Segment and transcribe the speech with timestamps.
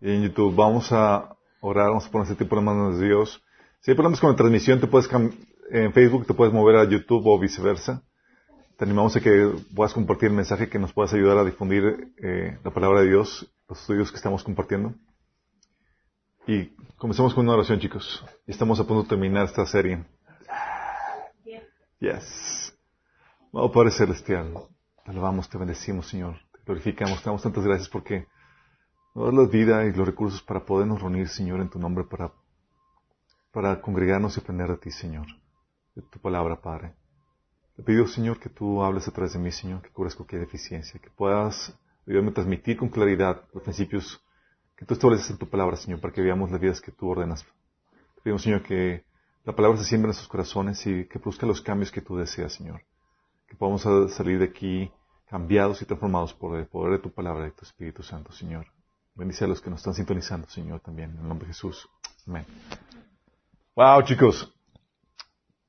[0.00, 0.54] y en YouTube.
[0.54, 3.42] Vamos a orar, vamos a poner este tiempo en manos de Dios.
[3.80, 5.08] Si hay problemas con la transmisión, te puedes
[5.70, 8.02] en Facebook te puedes mover a YouTube o viceversa.
[8.76, 12.58] Te animamos a que puedas compartir el mensaje, que nos puedas ayudar a difundir eh,
[12.64, 14.94] la palabra de Dios, los estudios que estamos compartiendo.
[16.46, 18.24] Y comencemos con una oración, chicos.
[18.46, 20.04] Estamos a punto de terminar esta serie.
[21.98, 22.74] Yes.
[23.50, 24.52] Oh, Padre Celestial,
[25.04, 26.36] te alabamos, te bendecimos, Señor.
[26.52, 28.26] Te glorificamos, te damos tantas gracias porque
[29.18, 32.32] nos la vida y los recursos para podernos reunir, Señor, en tu nombre, para,
[33.52, 35.26] para congregarnos y aprender de ti, Señor.
[35.94, 36.94] De tu palabra, Padre.
[37.76, 41.00] Te pido, Señor, que tú hables a través de mí, Señor, que cubras cualquier deficiencia,
[41.00, 41.76] que puedas
[42.06, 44.22] ayudarme a transmitir con claridad los principios
[44.76, 47.44] que tú estableces en tu palabra, Señor, para que veamos las vidas que tú ordenas.
[48.14, 49.04] Te pido, Señor, que
[49.44, 52.52] la palabra se siembre en nuestros corazones y que produzca los cambios que tú deseas,
[52.52, 52.82] Señor.
[53.48, 53.82] Que podamos
[54.12, 54.92] salir de aquí
[55.28, 58.66] cambiados y transformados por el poder de tu palabra y tu Espíritu Santo, Señor.
[59.18, 61.88] Bendice a los que nos están sintonizando, Señor, también, en el nombre de Jesús.
[62.28, 62.46] Amén.
[63.74, 64.54] Wow, chicos.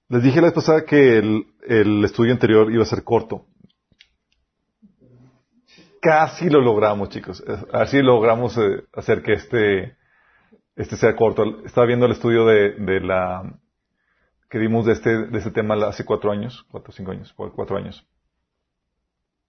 [0.07, 3.47] Les dije la vez pasada que el, estudio anterior iba a ser corto.
[5.99, 7.43] Casi lo logramos, chicos.
[7.73, 9.97] A ver si logramos eh, hacer que este,
[10.75, 11.65] este sea corto.
[11.65, 13.59] Estaba viendo el estudio de, de la
[14.47, 17.77] que dimos de este, de este tema hace cuatro años, cuatro o cinco años, cuatro
[17.77, 18.07] años.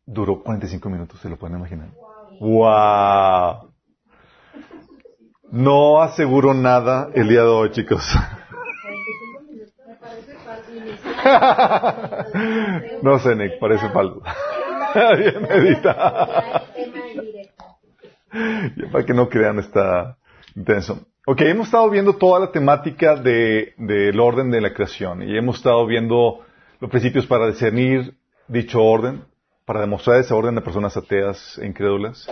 [0.07, 1.91] Duró 45 minutos, se lo pueden imaginar.
[2.41, 3.70] ¡Wow!
[5.51, 8.03] No aseguro nada el día de hoy, chicos.
[13.03, 14.23] no sé, Nick, parece falso.
[15.19, 16.63] Bien medita.
[18.93, 20.17] para que no crean está
[20.55, 21.01] intenso.
[21.27, 25.57] Ok, hemos estado viendo toda la temática del de, orden de la creación y hemos
[25.57, 26.41] estado viendo
[26.81, 28.15] los principios para discernir
[28.49, 29.25] dicho orden,
[29.65, 32.27] para demostrar ese orden de personas ateas e incrédulas.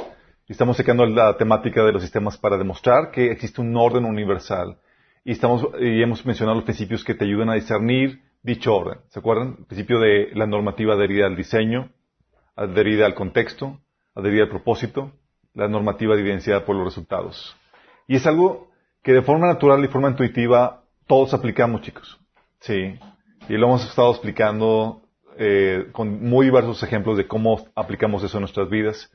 [0.49, 4.79] Estamos sacando la temática de los sistemas para demostrar que existe un orden universal.
[5.23, 9.01] Y, estamos, y hemos mencionado los principios que te ayudan a discernir dicho orden.
[9.09, 9.57] ¿Se acuerdan?
[9.59, 11.91] El principio de la normativa adherida al diseño,
[12.57, 13.79] adherida al contexto,
[14.15, 15.13] adherida al propósito,
[15.53, 17.55] la normativa evidenciada por los resultados.
[18.07, 18.71] Y es algo
[19.03, 22.19] que de forma natural y forma intuitiva todos aplicamos, chicos.
[22.61, 22.99] Sí.
[23.51, 25.03] Y lo hemos estado explicando
[25.37, 29.13] eh, con muy diversos ejemplos de cómo aplicamos eso en nuestras vidas.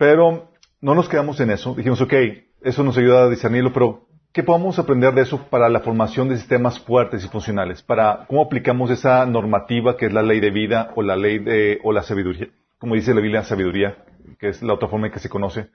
[0.00, 0.48] Pero
[0.80, 1.74] no nos quedamos en eso.
[1.74, 2.14] Dijimos, ok,
[2.62, 6.38] eso nos ayuda a discernirlo, pero ¿qué podemos aprender de eso para la formación de
[6.38, 7.82] sistemas fuertes y funcionales?
[7.82, 11.80] Para cómo aplicamos esa normativa que es la ley de vida o la ley de,
[11.84, 13.98] o la sabiduría, como dice la Biblia, sabiduría,
[14.38, 15.68] que es la otra forma en que se conoce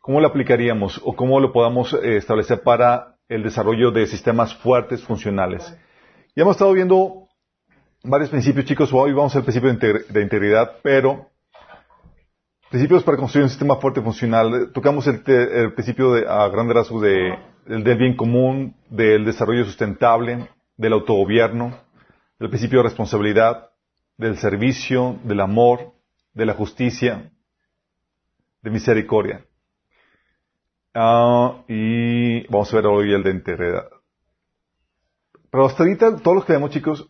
[0.00, 5.02] ¿Cómo lo aplicaríamos o cómo lo podamos eh, establecer para el desarrollo de sistemas fuertes,
[5.02, 5.64] funcionales?
[6.34, 7.28] Ya hemos estado viendo
[8.02, 8.92] varios principios, chicos.
[8.92, 11.30] Hoy vamos al principio de, integridad, pero
[12.74, 14.72] principios para construir un sistema fuerte funcional.
[14.72, 15.22] Tocamos el,
[15.74, 21.78] principio de, a grandes rasgos de, del bien común, del desarrollo sustentable, del autogobierno,
[22.40, 23.70] del principio de responsabilidad,
[24.18, 25.92] del servicio, del amor,
[26.32, 27.30] de la justicia,
[28.60, 29.46] de misericordia.
[30.94, 33.88] Ah, y vamos a ver hoy el de integridad.
[35.48, 37.08] Pero hasta ahorita, todos los que vemos, chicos,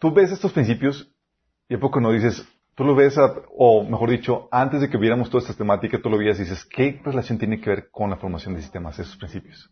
[0.00, 1.08] tú ves estos principios
[1.68, 2.44] y a poco no dices,
[2.74, 3.16] tú lo ves,
[3.56, 6.64] o mejor dicho, antes de que viéramos toda esta temática, tú lo veías y dices,
[6.64, 9.70] ¿qué relación tiene que ver con la formación de sistemas, esos principios?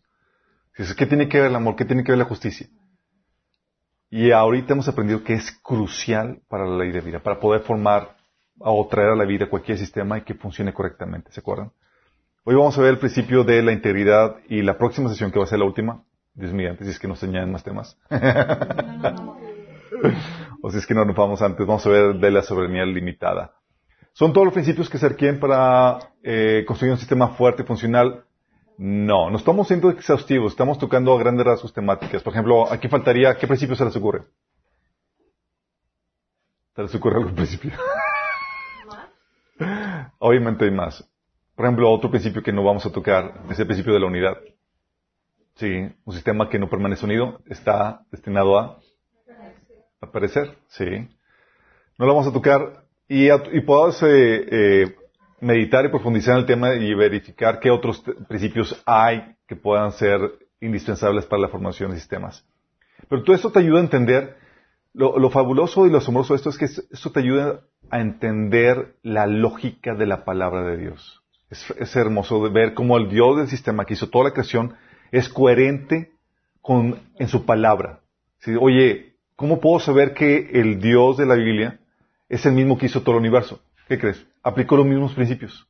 [0.77, 1.75] Dices, ¿qué tiene que ver el amor?
[1.75, 2.67] ¿Qué tiene que ver la justicia?
[4.09, 8.15] Y ahorita hemos aprendido que es crucial para la ley de vida, para poder formar
[8.59, 11.71] o traer a la vida cualquier sistema y que funcione correctamente, ¿se acuerdan?
[12.45, 15.45] Hoy vamos a ver el principio de la integridad y la próxima sesión que va
[15.45, 16.03] a ser la última,
[16.33, 17.97] Dios mío, si es que nos añaden más temas.
[20.65, 23.51] o si es que no nos vamos antes, vamos a ver de la soberanía limitada.
[24.13, 28.23] ¿Son todos los principios que se requieren para eh, construir un sistema fuerte y funcional?
[28.77, 32.23] No, no estamos siendo exhaustivos, estamos tocando a grandes rasgos temáticas.
[32.23, 34.23] Por ejemplo, aquí faltaría, ¿qué principio se les ocurre?
[36.77, 37.73] ¿Se les ocurre algún principio?
[40.19, 41.05] Obviamente hay más.
[41.55, 44.37] Por ejemplo, otro principio que no vamos a tocar es el principio de la unidad.
[45.55, 48.79] Sí, un sistema que no permanece unido está destinado a
[50.03, 50.55] aparecer.
[50.67, 50.85] Sí.
[51.97, 54.07] No lo vamos a tocar y, y podamos eh,
[54.49, 54.95] eh,
[55.41, 60.19] meditar y profundizar en el tema y verificar qué otros principios hay que puedan ser
[60.61, 62.45] indispensables para la formación de sistemas.
[63.09, 64.37] Pero todo esto te ayuda a entender,
[64.93, 68.95] lo, lo fabuloso y lo asombroso de esto es que esto te ayuda a entender
[69.03, 71.21] la lógica de la palabra de Dios.
[71.49, 74.73] Es, hermoso ver cómo el Dios del sistema que hizo toda la creación
[75.11, 76.11] es coherente
[76.61, 77.99] con, en su palabra.
[78.59, 81.79] Oye, ¿cómo puedo saber que el Dios de la Biblia
[82.29, 83.61] es el mismo que hizo todo el universo?
[83.87, 84.25] ¿Qué crees?
[84.43, 85.67] Aplicó los mismos principios.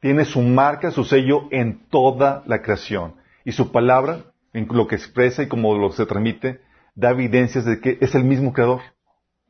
[0.00, 3.14] tiene su marca, su sello en toda la creación.
[3.44, 6.60] Y su palabra, en lo que expresa y como lo se transmite,
[6.94, 8.80] da evidencias de que es el mismo creador.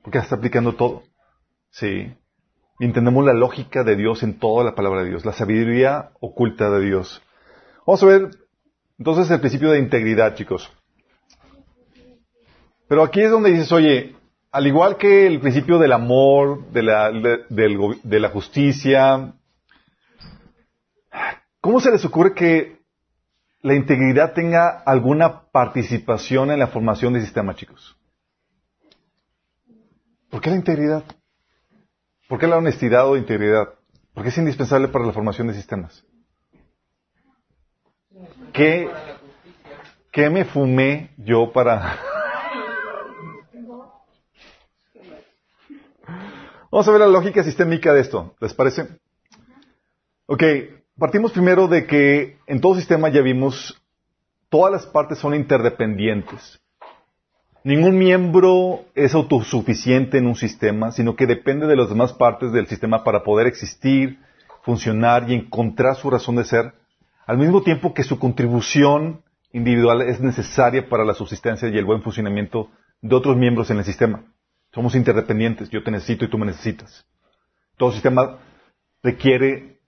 [0.02, 1.04] Porque está aplicando todo.
[1.70, 2.14] Sí.
[2.80, 6.84] Entendemos la lógica de Dios en toda la palabra de Dios, la sabiduría oculta de
[6.84, 7.22] Dios.
[7.86, 8.30] Vamos a ver
[8.98, 10.70] entonces el principio de integridad, chicos.
[12.92, 14.14] Pero aquí es donde dices, oye,
[14.50, 19.32] al igual que el principio del amor, de la, justicia,
[21.62, 22.82] ¿cómo se les ocurre que
[23.62, 27.96] la integridad tenga alguna participación en la formación del sistema, chicos?
[30.28, 31.02] ¿Por qué la integridad?
[32.28, 33.70] ¿Por qué la honestidad o integridad?
[34.12, 36.04] ¿Por qué es indispensable para la formación de sistemas?
[38.52, 38.90] ¿Qué,
[40.10, 42.11] qué me fumé yo para
[46.72, 48.34] Vamos a ver la lógica sistémica de esto.
[48.40, 48.88] ¿Les parece?
[50.24, 50.42] Ok,
[50.98, 53.78] partimos primero de que en todo sistema ya vimos,
[54.48, 56.62] todas las partes son interdependientes.
[57.62, 62.66] Ningún miembro es autosuficiente en un sistema, sino que depende de las demás partes del
[62.66, 64.18] sistema para poder existir,
[64.62, 66.72] funcionar y encontrar su razón de ser,
[67.26, 69.20] al mismo tiempo que su contribución
[69.52, 72.70] individual es necesaria para la subsistencia y el buen funcionamiento
[73.02, 74.24] de otros miembros en el sistema.
[74.72, 75.70] Somos interdependientes.
[75.70, 77.06] Yo te necesito y tú me necesitas.
[77.76, 78.38] Todo sistema
[79.02, 79.80] requiere,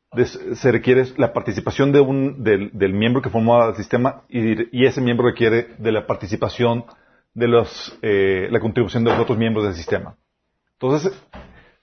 [0.55, 5.27] se requiere la participación de un, del, miembro que forma el sistema y, ese miembro
[5.27, 6.85] requiere de la participación
[7.33, 10.17] de los, eh, la contribución de los otros miembros del sistema.
[10.73, 11.13] Entonces,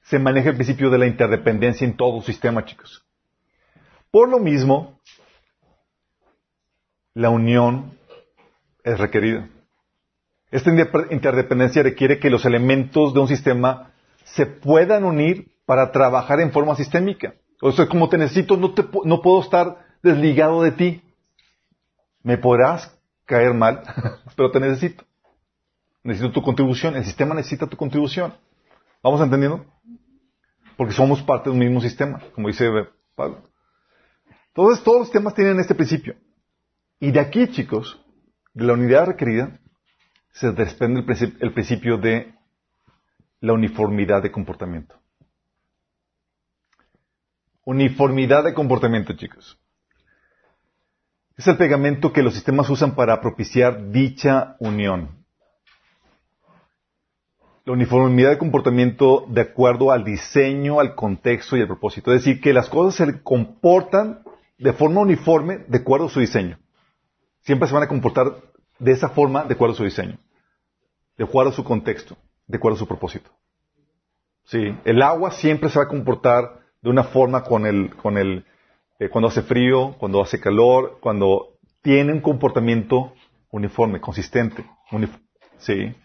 [0.01, 3.05] se maneja el principio de la interdependencia en todo sistema, chicos.
[4.11, 4.99] Por lo mismo,
[7.13, 7.97] la unión
[8.83, 9.47] es requerida.
[10.51, 10.69] Esta
[11.09, 13.93] interdependencia requiere que los elementos de un sistema
[14.25, 17.35] se puedan unir para trabajar en forma sistémica.
[17.61, 21.01] O sea, como te necesito, no, te, no puedo estar desligado de ti.
[22.21, 23.81] Me podrás caer mal,
[24.35, 25.05] pero te necesito.
[26.03, 26.95] Necesito tu contribución.
[26.97, 28.33] El sistema necesita tu contribución.
[29.01, 29.65] ¿Vamos entendiendo?
[30.75, 32.69] Porque somos parte de un mismo sistema, como dice
[33.15, 33.49] Pablo.
[34.47, 36.15] Entonces, todos los sistemas tienen este principio.
[36.99, 38.03] Y de aquí, chicos,
[38.53, 39.60] de la unidad requerida,
[40.31, 41.03] se desprende
[41.39, 42.33] el, principio de
[43.39, 44.95] la uniformidad de comportamiento.
[47.63, 49.59] Uniformidad de comportamiento, chicos.
[51.37, 55.25] Es el pegamento que los sistemas usan para propiciar dicha unión.
[57.65, 62.13] La uniformidad de comportamiento de acuerdo al diseño, al contexto y al propósito.
[62.13, 64.23] Es decir, que las cosas se comportan
[64.57, 66.59] de forma uniforme de acuerdo a su diseño.
[67.41, 68.50] Siempre se van a comportar
[68.81, 70.17] de esa forma de acuerdo a su diseño,
[71.17, 72.17] de acuerdo a su contexto,
[72.47, 73.29] de acuerdo a su propósito.
[74.45, 78.43] Sí, el agua siempre se va a comportar de una forma con el, con el,
[78.99, 83.13] eh, cuando hace frío, cuando hace calor, cuando tiene un comportamiento
[83.51, 84.65] uniforme, consistente.
[85.59, 85.95] sí.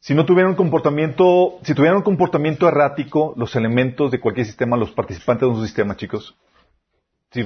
[0.00, 4.76] Si no tuviera un comportamiento, si tuvieran un comportamiento errático, los elementos de cualquier sistema,
[4.76, 6.36] los participantes de un sistema, chicos,
[7.30, 7.44] si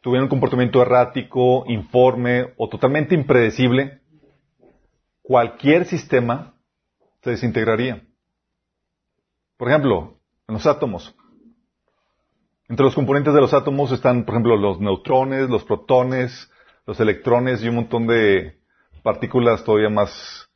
[0.00, 4.00] tuviera un comportamiento errático, informe o totalmente impredecible,
[5.22, 6.54] cualquier sistema
[7.22, 8.02] se desintegraría.
[9.56, 10.18] Por ejemplo,
[10.48, 11.14] en los átomos.
[12.68, 16.50] Entre los componentes de los átomos están, por ejemplo, los neutrones, los protones,
[16.86, 18.58] los electrones y un montón de
[19.02, 20.48] partículas todavía más,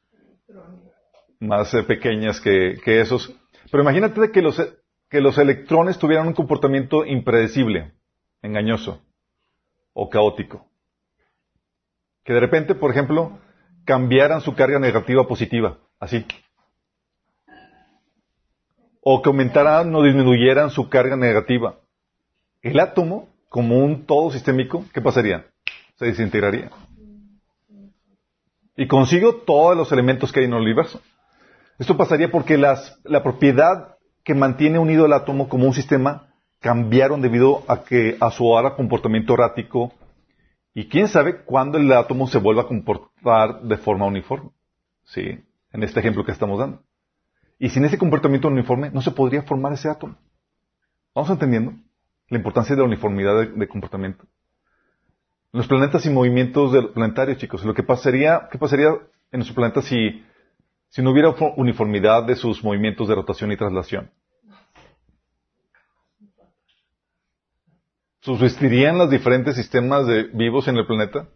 [1.40, 3.34] más eh, pequeñas que, que, esos.
[3.70, 4.62] Pero imagínate que los,
[5.10, 7.92] que los electrones tuvieran un comportamiento impredecible,
[8.42, 9.02] engañoso
[9.94, 10.66] o caótico.
[12.24, 13.38] Que de repente, por ejemplo,
[13.84, 16.26] cambiaran su carga negativa a positiva, así.
[19.00, 21.78] O que aumentaran o disminuyeran su carga negativa.
[22.62, 25.46] El átomo, como un todo sistémico, ¿qué pasaría?
[25.96, 26.70] Se desintegraría.
[28.76, 31.00] Y consigo todos los elementos que hay en el universo.
[31.78, 36.33] Esto pasaría porque las, la propiedad que mantiene unido el átomo como un sistema
[36.64, 39.92] cambiaron debido a que a su ahora comportamiento errático
[40.72, 44.48] y quién sabe cuándo el átomo se vuelva a comportar de forma uniforme.
[45.02, 45.44] Sí,
[45.74, 46.82] en este ejemplo que estamos dando.
[47.58, 50.16] Y sin ese comportamiento uniforme no se podría formar ese átomo.
[51.14, 51.74] ¿Vamos entendiendo
[52.30, 54.24] la importancia de la uniformidad de, comportamiento?
[55.52, 60.24] Los planetas y movimientos planetarios, chicos, lo que pasaría, ¿qué pasaría en nuestro planeta si,
[60.88, 61.28] si no hubiera
[61.58, 64.10] uniformidad de sus movimientos de rotación y traslación?
[68.24, 71.28] ¿Subsistirían los diferentes sistemas de vivos en el planeta?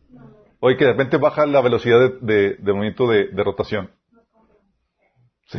[0.59, 3.91] Oye, que de repente baja la velocidad de, movimiento de, rotación.
[5.49, 5.59] Sí.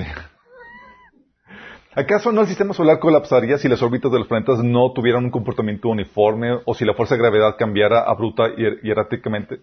[1.93, 5.29] ¿Acaso no el sistema solar colapsaría si las órbitas de los planetas no tuvieran un
[5.29, 9.61] comportamiento uniforme o si la fuerza de gravedad cambiara abrupta y erráticamente?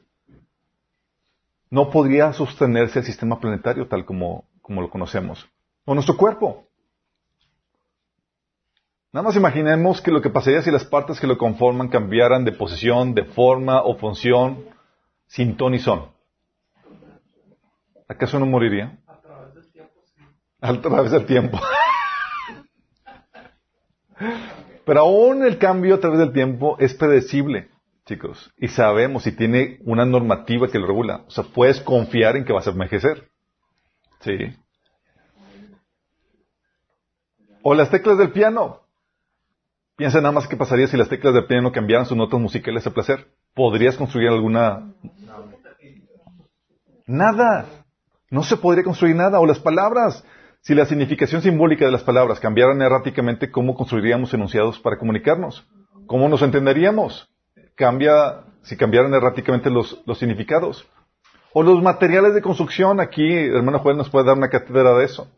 [1.68, 5.48] No podría sostenerse el sistema planetario tal como, como lo conocemos.
[5.84, 6.65] O nuestro cuerpo.
[9.16, 12.52] Nada más imaginemos que lo que pasaría si las partes que lo conforman cambiaran de
[12.52, 14.66] posición, de forma o función
[15.26, 16.10] sin ton y son.
[18.06, 18.98] ¿Acaso no moriría?
[20.60, 21.58] A través del tiempo.
[24.84, 27.70] Pero aún el cambio a través del tiempo es predecible,
[28.04, 28.52] chicos.
[28.58, 31.24] Y sabemos y tiene una normativa que lo regula.
[31.26, 33.30] O sea, puedes confiar en que vas a envejecer.
[34.20, 34.54] Sí.
[37.62, 38.82] O las teclas del piano.
[39.96, 42.90] Piensa nada más qué pasaría si las teclas del piano cambiaran sus notas musicales a
[42.90, 43.28] placer.
[43.54, 44.92] ¿Podrías construir alguna?
[47.06, 47.64] Nada.
[48.30, 49.40] No se podría construir nada.
[49.40, 50.22] O las palabras.
[50.60, 55.66] Si la significación simbólica de las palabras cambiaran erráticamente, ¿cómo construiríamos enunciados para comunicarnos?
[56.06, 57.30] ¿Cómo nos entenderíamos?
[57.74, 60.86] Cambia, si cambiaran erráticamente los, significados.
[61.54, 65.30] O los materiales de construcción, aquí hermano Juan nos puede dar una cátedra de eso.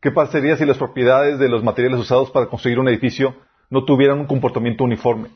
[0.00, 3.34] ¿Qué pasaría si las propiedades de los materiales usados para construir un edificio
[3.72, 5.30] no tuvieran un comportamiento uniforme,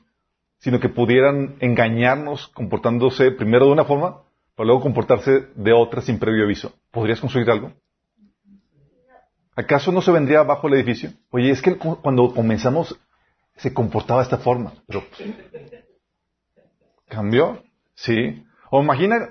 [0.59, 4.25] sino que pudieran engañarnos comportándose primero de una forma,
[4.55, 6.75] para luego comportarse de otra sin previo aviso?
[6.91, 7.73] ¿Podrías construir algo?
[9.55, 11.13] ¿Acaso no se vendría abajo el edificio?
[11.31, 13.01] Oye, es que cuando comenzamos
[13.57, 15.03] se comportaba de esta forma, pero
[17.09, 17.63] cambió,
[17.95, 18.45] sí.
[18.71, 19.31] O imagina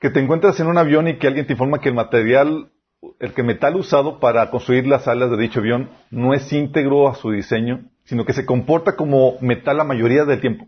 [0.00, 2.70] que te encuentras en un avión y que alguien te informa que el material,
[3.20, 7.14] el que metal usado para construir las alas de dicho avión no es íntegro a
[7.14, 10.66] su diseño, sino que se comporta como metal la mayoría del tiempo.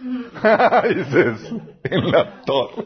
[0.00, 2.84] Dices, en la torre.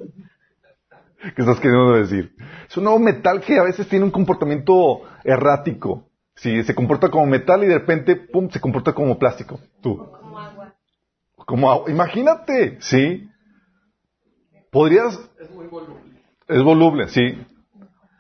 [1.37, 2.35] ¿Qué estás queriendo decir?
[2.67, 6.09] Es un nuevo metal que a veces tiene un comportamiento errático.
[6.35, 9.61] Sí, se comporta como metal y de repente, pum, se comporta como plástico.
[9.83, 9.99] Tú.
[9.99, 10.75] Como agua.
[11.37, 11.91] Como agua.
[11.91, 13.29] Imagínate, sí.
[14.71, 15.21] Podrías.
[15.39, 16.01] Es muy voluble.
[16.49, 17.39] Es voluble, sí.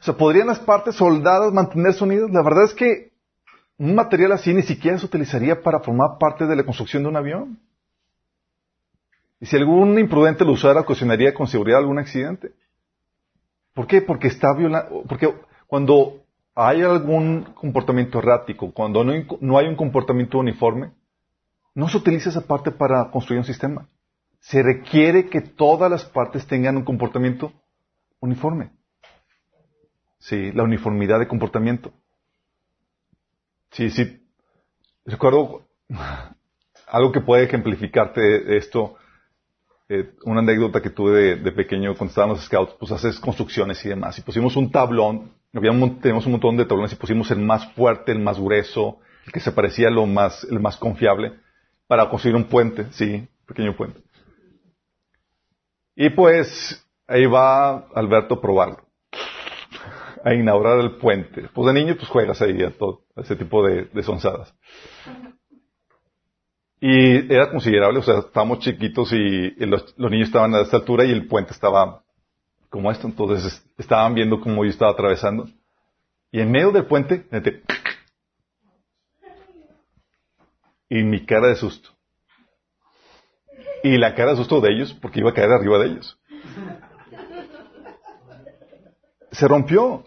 [0.00, 2.30] O sea, ¿podrían las partes soldadas mantenerse unidas?
[2.30, 3.13] La verdad es que
[3.78, 7.16] un material así ni siquiera se utilizaría para formar parte de la construcción de un
[7.16, 7.58] avión.
[9.40, 12.52] Y si algún imprudente lo usara, ocasionaría con seguridad algún accidente.
[13.74, 14.00] ¿Por qué?
[14.00, 15.34] Porque está violando, porque
[15.66, 20.92] cuando hay algún comportamiento errático, cuando no, hay un comportamiento uniforme,
[21.74, 23.88] no se utiliza esa parte para construir un sistema.
[24.38, 27.52] Se requiere que todas las partes tengan un comportamiento
[28.20, 28.70] uniforme.
[30.18, 31.92] Sí, la uniformidad de comportamiento.
[33.74, 34.20] Sí, sí.
[35.04, 35.62] Recuerdo
[36.86, 38.96] algo que puede ejemplificarte esto
[39.88, 43.88] eh, una anécdota que tuve de, pequeño cuando estábamos los scouts, pues haces construcciones y
[43.88, 44.18] demás.
[44.18, 45.32] Y pusimos un tablón,
[46.00, 49.40] tenemos un montón de tablones y pusimos el más fuerte, el más grueso, el que
[49.40, 51.34] se parecía lo más, el más confiable,
[51.86, 54.00] para construir un puente, sí, pequeño puente.
[55.96, 58.83] Y pues, ahí va Alberto a probarlo.
[60.24, 61.48] A inaugurar el puente.
[61.54, 64.52] Pues de niño, pues juegas ahí a todo, ese tipo de, de sonzadas.
[66.86, 71.12] Y era considerable, o sea, estábamos chiquitos y los, niños estaban a esta altura y
[71.12, 72.04] el puente estaba
[72.68, 75.48] como esto, entonces estaban viendo cómo yo estaba atravesando.
[76.30, 77.26] Y en medio del puente,
[80.90, 81.88] y mi cara de susto.
[83.82, 86.20] Y la cara de susto de ellos, porque iba a caer arriba de ellos.
[89.30, 90.04] Se rompió.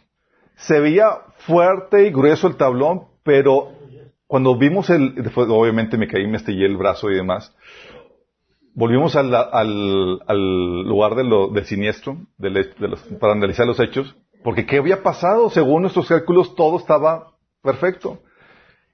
[0.58, 1.10] Se veía
[1.40, 3.72] fuerte y grueso el tablón, pero
[4.28, 7.56] cuando vimos el, obviamente me caí, me estallé el brazo y demás,
[8.74, 9.30] volvimos al,
[10.88, 12.18] lugar del siniestro,
[13.20, 15.50] para analizar los hechos, porque ¿qué había pasado?
[15.50, 17.32] Según nuestros cálculos, todo estaba
[17.64, 18.20] perfecto.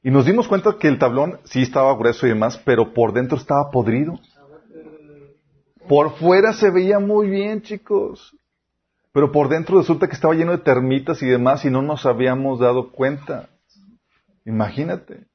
[0.03, 3.38] Y nos dimos cuenta que el tablón sí estaba grueso y demás, pero por dentro
[3.38, 4.20] estaba podrido.
[5.88, 8.36] Por fuera se veía muy bien, chicos.
[9.13, 12.60] Pero por dentro resulta que estaba lleno de termitas y demás y no nos habíamos
[12.60, 13.50] dado cuenta.
[14.43, 15.27] Imagínate.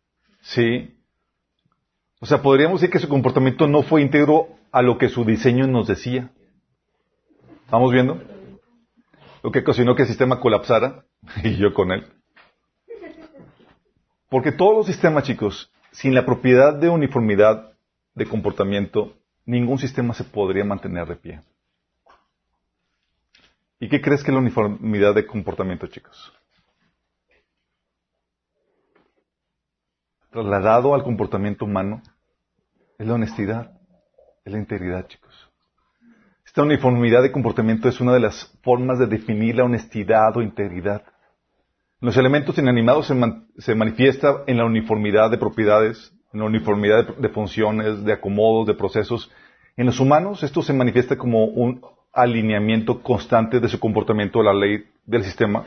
[0.43, 0.99] Sí.
[2.21, 5.69] O sea, podríamos decir que su comportamiento no fue íntegro a lo que su diseño
[5.69, 6.31] nos decía.
[7.65, 8.21] ¿Estamos viendo?
[9.45, 11.05] Lo que ocasionó que el sistema colapsara
[11.45, 12.05] y yo con él.
[14.29, 17.73] Porque todos los sistemas, chicos, sin la propiedad de uniformidad
[18.15, 19.15] de comportamiento,
[19.47, 21.41] ningún sistema se podría mantener de pie.
[23.81, 26.33] ¿Y qué crees que es la uniformidad de comportamiento, chicos?
[30.31, 32.03] trasladado al comportamiento humano
[32.99, 33.73] es la honestidad,
[34.45, 35.51] es la integridad, chicos.
[36.47, 41.03] Esta uniformidad de comportamiento es una de las formas de definir la honestidad o integridad.
[42.01, 47.17] Los elementos inanimados se, man- se manifiesta en la uniformidad de propiedades, en la uniformidad
[47.17, 49.31] de funciones, de acomodos, de procesos.
[49.77, 51.81] En los humanos esto se manifiesta como un
[52.13, 55.65] alineamiento constante de su comportamiento a la ley del sistema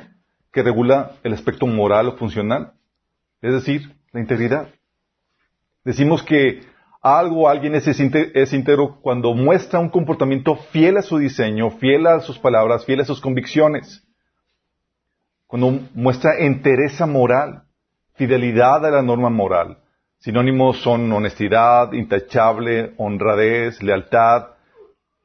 [0.52, 2.74] que regula el aspecto moral o funcional,
[3.42, 4.68] es decir, la integridad.
[5.84, 6.62] Decimos que
[7.02, 12.06] algo o alguien es, es íntegro cuando muestra un comportamiento fiel a su diseño, fiel
[12.06, 14.06] a sus palabras, fiel a sus convicciones.
[15.48, 17.64] Cuando muestra entereza moral,
[18.14, 19.80] fidelidad a la norma moral.
[20.20, 24.50] Sinónimos son honestidad, intachable, honradez, lealtad.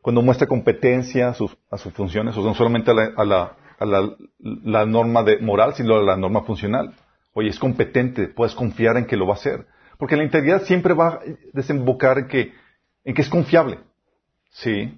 [0.07, 3.25] Cuando muestra competencia a sus, a sus funciones, o sea, no solamente a la, a
[3.25, 6.95] la- a la- norma de moral, sino a la norma funcional.
[7.33, 9.67] Oye, es competente, puedes confiar en que lo va a hacer.
[9.99, 11.21] Porque la integridad siempre va a
[11.53, 12.53] desembocar en que,
[13.03, 13.81] en que es confiable.
[14.51, 14.97] Sí.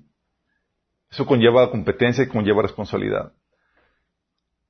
[1.11, 3.33] Eso conlleva competencia y conlleva responsabilidad.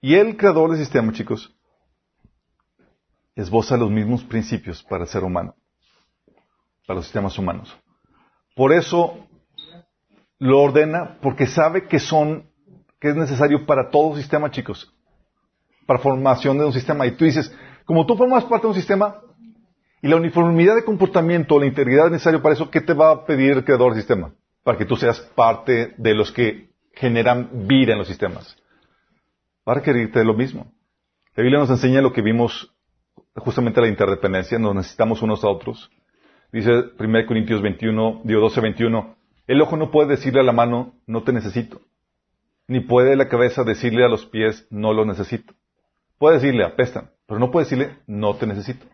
[0.00, 1.52] Y el creador del sistema, chicos,
[3.34, 5.56] esboza los mismos principios para el ser humano,
[6.86, 7.76] para los sistemas humanos.
[8.54, 9.27] Por eso
[10.38, 12.50] lo ordena, porque sabe que son,
[13.00, 14.92] que es necesario para todo sistema, chicos,
[15.86, 17.06] para formación de un sistema.
[17.06, 17.54] Y tú dices,
[17.84, 19.20] como tú formas parte de un sistema,
[20.00, 23.24] y la uniformidad de comportamiento, la integridad es necesario para eso, ¿qué te va a
[23.26, 24.32] pedir el creador del sistema?
[24.62, 28.56] Para que tú seas parte de los que generan vida en los sistemas.
[29.68, 30.72] Va a requerirte lo mismo.
[31.34, 32.72] La Biblia nos enseña lo que vimos
[33.36, 35.90] justamente la interdependencia, nos necesitamos unos a otros.
[36.52, 39.16] Dice 1 Corintios 21, digo 12, 21,
[39.48, 41.80] el ojo no puede decirle a la mano, no te necesito.
[42.68, 45.54] Ni puede la cabeza decirle a los pies, no lo necesito.
[46.18, 48.84] Puede decirle, apestan, pero no puede decirle, no te necesito.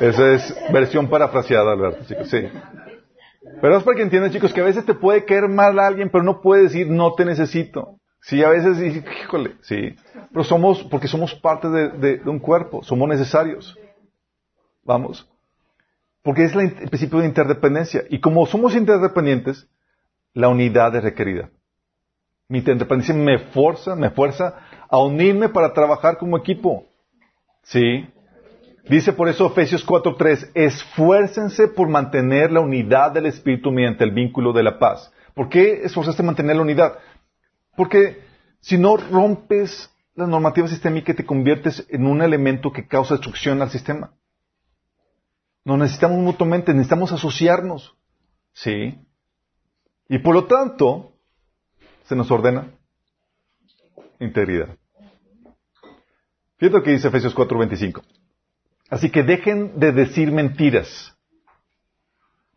[0.00, 2.40] Esa es versión parafraseada, Alberto, chicos, sí.
[3.60, 6.10] Pero es para que entiendan, chicos, que a veces te puede caer mal a alguien,
[6.10, 8.00] pero no puede decir, no te necesito.
[8.20, 9.94] Sí, a veces, dices, híjole, sí.
[10.32, 13.78] Pero somos, porque somos parte de un cuerpo, somos necesarios.
[14.82, 15.30] Vamos.
[16.22, 18.04] Porque es el principio de interdependencia.
[18.10, 19.68] Y como somos interdependientes,
[20.34, 21.50] la unidad es requerida.
[22.48, 24.56] Mi interdependencia me fuerza, me fuerza
[24.88, 26.86] a unirme para trabajar como equipo.
[27.62, 28.06] Sí.
[28.88, 34.52] Dice por eso Efesios 4:3, esfuércense por mantener la unidad del Espíritu mediante el vínculo
[34.52, 35.12] de la paz.
[35.34, 36.98] ¿Por qué esforzarse en mantener la unidad?
[37.76, 38.20] Porque
[38.60, 43.70] si no rompes la normativa sistémica te conviertes en un elemento que causa destrucción al
[43.70, 44.12] sistema.
[45.64, 47.94] Nos necesitamos mutuamente, necesitamos asociarnos.
[48.52, 48.98] ¿Sí?
[50.08, 51.12] Y por lo tanto,
[52.04, 52.72] se nos ordena
[54.18, 54.76] integridad.
[56.58, 58.02] Fíjate lo que dice Efesios 4:25.
[58.90, 61.14] Así que dejen de decir mentiras.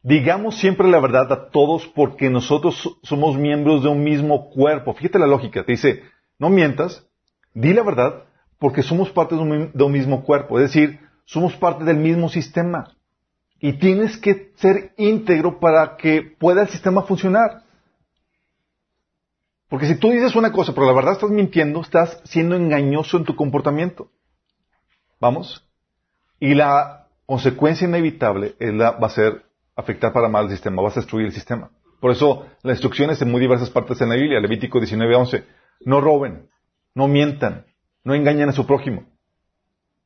[0.01, 4.93] Digamos siempre la verdad a todos porque nosotros so- somos miembros de un mismo cuerpo.
[4.93, 5.63] Fíjate la lógica.
[5.63, 6.03] Te dice,
[6.39, 7.07] no mientas,
[7.53, 8.23] di la verdad
[8.59, 10.59] porque somos parte de un, de un mismo cuerpo.
[10.59, 12.92] Es decir, somos parte del mismo sistema.
[13.65, 17.63] Y tienes que ser íntegro para que pueda el sistema funcionar.
[19.69, 23.23] Porque si tú dices una cosa, pero la verdad estás mintiendo, estás siendo engañoso en
[23.23, 24.11] tu comportamiento.
[25.17, 25.65] ¿Vamos?
[26.41, 29.45] Y la consecuencia inevitable es la, va a ser
[29.77, 31.71] afectar para mal el sistema, vas a destruir el sistema.
[32.01, 35.45] Por eso las instrucciones en muy diversas partes en la Biblia, Levítico 19:11,
[35.85, 36.49] no roben,
[36.95, 37.65] no mientan,
[38.03, 39.05] no engañen a su prójimo.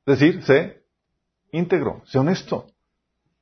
[0.06, 0.84] Es decir, sé
[1.52, 2.68] íntegro, sé honesto.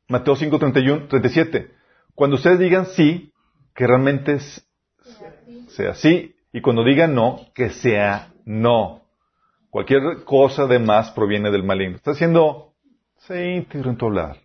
[0.07, 1.71] Mateo 5:31, 37.
[2.13, 3.33] Cuando ustedes digan sí,
[3.73, 4.39] que realmente
[5.67, 9.01] sea sí, y cuando digan no, que sea no.
[9.69, 11.97] Cualquier cosa de más proviene del maligno.
[11.97, 12.73] Está haciendo,
[13.17, 14.37] sé íntegro en tu hablar.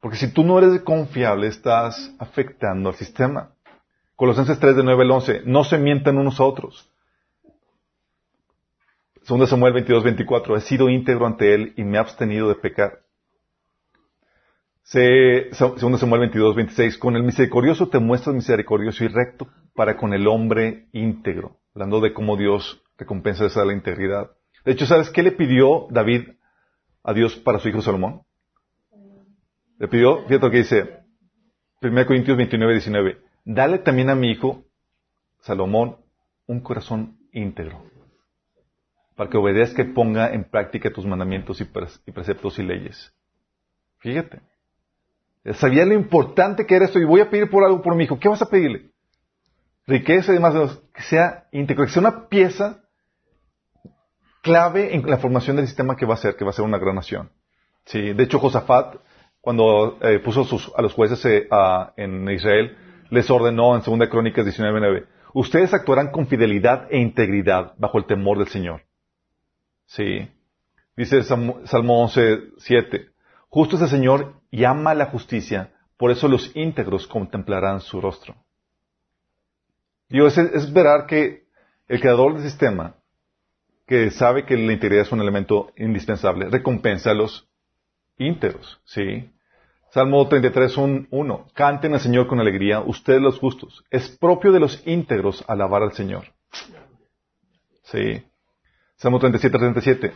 [0.00, 3.52] Porque si tú no eres confiable, estás afectando al sistema.
[4.16, 5.42] Colosenses 3, de 9 al 11.
[5.46, 6.90] No se mientan unos a otros.
[9.26, 10.56] 2 Samuel 22, 24.
[10.56, 13.00] He sido íntegro ante él y me he abstenido de pecar.
[14.88, 16.96] Se, 2 Samuel 22, 26.
[16.96, 21.58] Con el misericordioso te muestras misericordioso y recto para con el hombre íntegro.
[21.74, 24.30] Hablando de cómo Dios recompensa esa la integridad.
[24.64, 26.30] De hecho, ¿sabes qué le pidió David
[27.04, 28.22] a Dios para su hijo Salomón?
[29.78, 31.00] Le pidió, fíjate lo que dice,
[31.82, 33.18] 1 Corintios 29, 19.
[33.44, 34.64] Dale también a mi hijo,
[35.40, 35.98] Salomón,
[36.46, 37.84] un corazón íntegro,
[39.16, 43.14] para que obedezca y ponga en práctica tus mandamientos y preceptos y leyes.
[43.98, 44.47] Fíjate.
[45.54, 48.18] Sabía lo importante que era esto y voy a pedir por algo por mi hijo.
[48.18, 48.90] ¿Qué vas a pedirle?
[49.86, 52.82] Riqueza y demás, que sea íntegro, que sea una pieza
[54.42, 56.78] clave en la formación del sistema que va a ser, que va a ser una
[56.78, 57.30] gran nación.
[57.86, 58.96] Sí, de hecho, Josafat,
[59.40, 61.48] cuando eh, puso sus- a los jueces eh,
[61.96, 62.76] en Israel,
[63.10, 68.38] les ordenó en 2 Crónicas 19.9, Ustedes actuarán con fidelidad e integridad bajo el temor
[68.38, 68.82] del Señor.
[69.86, 70.28] Sí.
[70.96, 71.60] Dice Salmo
[72.02, 73.10] 11, 7.
[73.48, 78.34] Justo es el Señor y ama la justicia, por eso los íntegros contemplarán su rostro.
[80.08, 81.48] Dios es, es esperar que
[81.88, 82.94] el creador del sistema,
[83.86, 87.48] que sabe que la integridad es un elemento indispensable, recompensa a los
[88.18, 88.80] íntegros.
[88.84, 89.30] ¿sí?
[89.90, 90.76] Salmo 33,
[91.10, 91.46] 1.
[91.54, 93.84] Canten al Señor con alegría, ustedes los justos.
[93.90, 96.24] Es propio de los íntegros alabar al Señor.
[97.84, 98.22] Sí.
[98.96, 100.12] Salmo 37, 37.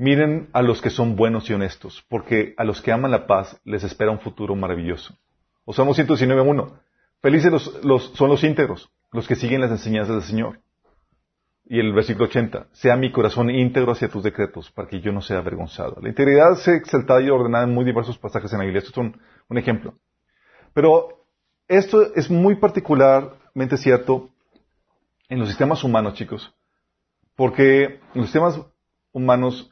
[0.00, 3.60] Miren a los que son buenos y honestos, porque a los que aman la paz
[3.64, 5.14] les espera un futuro maravilloso.
[5.66, 6.80] O Salmo 119, 1.
[7.20, 10.60] Felices los, son los íntegros, los que siguen las enseñanzas del Señor.
[11.66, 15.20] Y el versículo 80, sea mi corazón íntegro hacia tus decretos, para que yo no
[15.20, 15.98] sea avergonzado.
[16.00, 18.78] La integridad se exaltada y ordenada en muy diversos pasajes en la Biblia.
[18.78, 19.92] Esto es un, un ejemplo.
[20.72, 21.26] Pero
[21.68, 24.30] esto es muy particularmente cierto
[25.28, 26.54] en los sistemas humanos, chicos.
[27.36, 28.58] Porque en los sistemas
[29.12, 29.70] humanos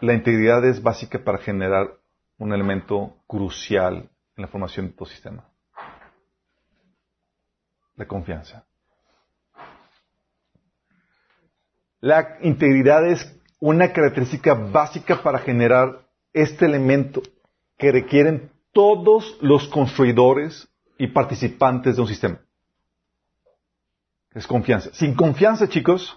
[0.00, 1.98] la integridad es básica para generar
[2.38, 5.44] un elemento crucial en la formación de tu sistema.
[7.96, 8.64] La confianza.
[12.00, 17.22] La integridad es una característica básica para generar este elemento
[17.78, 22.40] que requieren todos los construidores y participantes de un sistema.
[24.34, 24.90] Es confianza.
[24.92, 26.16] Sin confianza, chicos,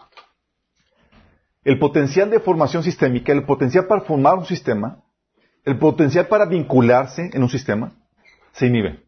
[1.64, 5.04] el potencial de formación sistémica, el potencial para formar un sistema,
[5.64, 7.94] el potencial para vincularse en un sistema,
[8.54, 9.04] se inhibe.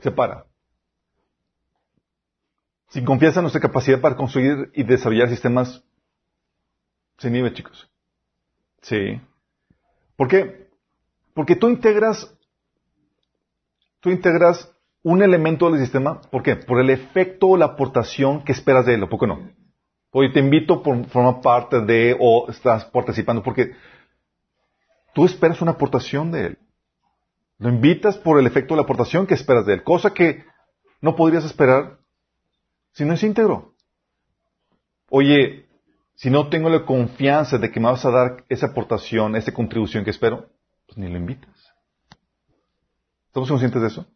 [0.00, 0.46] Se para.
[2.88, 5.84] Sin confianza nuestra capacidad para construir y desarrollar sistemas
[7.18, 7.90] se inhibe, chicos.
[8.82, 9.20] Sí.
[10.16, 10.68] ¿Por qué?
[11.32, 12.32] Porque tú integras,
[14.00, 16.56] tú integras un elemento del sistema, ¿por qué?
[16.56, 19.50] Por el efecto o la aportación que esperas de él, ¿o qué no?
[20.16, 23.72] Oye, te invito por formar parte de, o estás participando, porque
[25.12, 26.58] tú esperas una aportación de él.
[27.58, 30.44] Lo invitas por el efecto de la aportación que esperas de él, cosa que
[31.00, 31.98] no podrías esperar
[32.92, 33.74] si no es íntegro.
[35.10, 35.66] Oye,
[36.14, 40.04] si no tengo la confianza de que me vas a dar esa aportación, esa contribución
[40.04, 40.48] que espero,
[40.86, 41.74] pues ni lo invitas.
[43.26, 44.06] ¿Estamos conscientes de eso?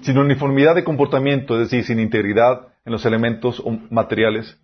[0.00, 4.58] Sin uniformidad de comportamiento, es decir, sin integridad en los elementos materiales,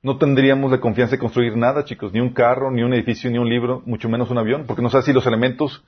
[0.00, 3.38] no tendríamos la confianza de construir nada, chicos, ni un carro, ni un edificio, ni
[3.38, 5.84] un libro, mucho menos un avión, porque no sabes si los elementos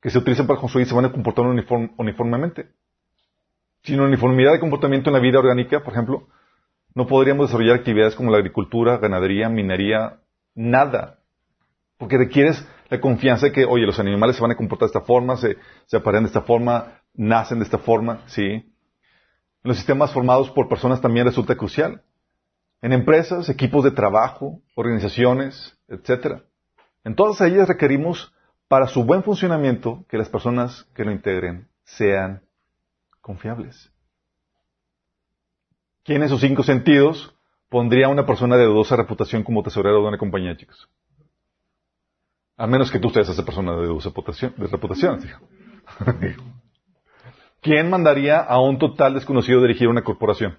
[0.00, 2.70] que se utilizan para construir se van a comportar uniformemente.
[3.82, 6.26] Sin uniformidad de comportamiento en la vida orgánica, por ejemplo,
[6.94, 10.20] no podríamos desarrollar actividades como la agricultura, ganadería, minería,
[10.54, 11.18] nada.
[11.98, 15.06] Porque requieres la confianza de que, oye, los animales se van a comportar de esta
[15.06, 18.64] forma, se, se aparean de esta forma, nacen de esta forma, ¿sí?
[19.62, 22.02] En los sistemas formados por personas también resulta crucial.
[22.80, 26.42] En empresas, equipos de trabajo, organizaciones, etc.
[27.04, 28.32] En todas ellas requerimos,
[28.68, 32.42] para su buen funcionamiento, que las personas que lo integren sean
[33.20, 33.92] confiables.
[36.04, 37.34] ¿Quién en sus cinco sentidos
[37.68, 40.88] pondría a una persona de dudosa reputación como tesorero de una compañía, chicos?
[42.56, 44.54] A menos que tú seas esa persona de dudosa reputación.
[44.56, 45.20] De reputación
[47.60, 50.58] ¿Quién mandaría a un total desconocido dirigir una corporación?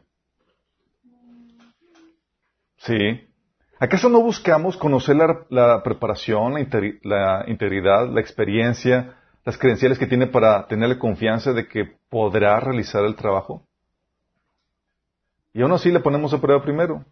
[2.78, 3.28] Sí.
[3.80, 5.18] ¿Acaso no buscamos conocer
[5.50, 6.54] la, preparación,
[7.04, 13.04] la integridad, la experiencia, las credenciales que tiene para tenerle confianza de que podrá realizar
[13.04, 13.66] el trabajo?
[15.54, 17.04] Y aún así le ponemos a prueba primero.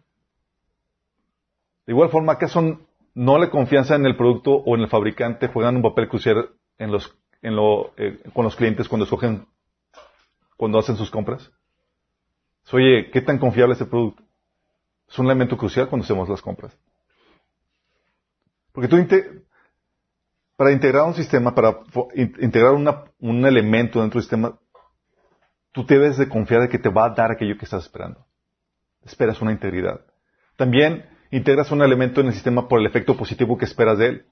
[1.86, 2.78] De igual forma, ¿acaso
[3.14, 6.92] no la confianza en el producto o en el fabricante juegan un papel crucial en
[6.92, 9.46] los, en lo, eh, con los clientes cuando escogen,
[10.60, 11.50] cuando hacen sus compras?
[12.70, 14.22] Oye, ¿qué tan confiable es el producto?
[15.08, 16.76] Es un elemento crucial cuando hacemos las compras.
[18.70, 18.98] Porque tú,
[20.56, 21.78] para integrar un sistema, para
[22.14, 24.58] integrar un elemento dentro del sistema,
[25.72, 28.26] tú debes de confiar de que te va a dar aquello que estás esperando.
[29.02, 30.04] Esperas una integridad.
[30.56, 34.26] También integras un elemento en el sistema por el efecto positivo que esperas de él.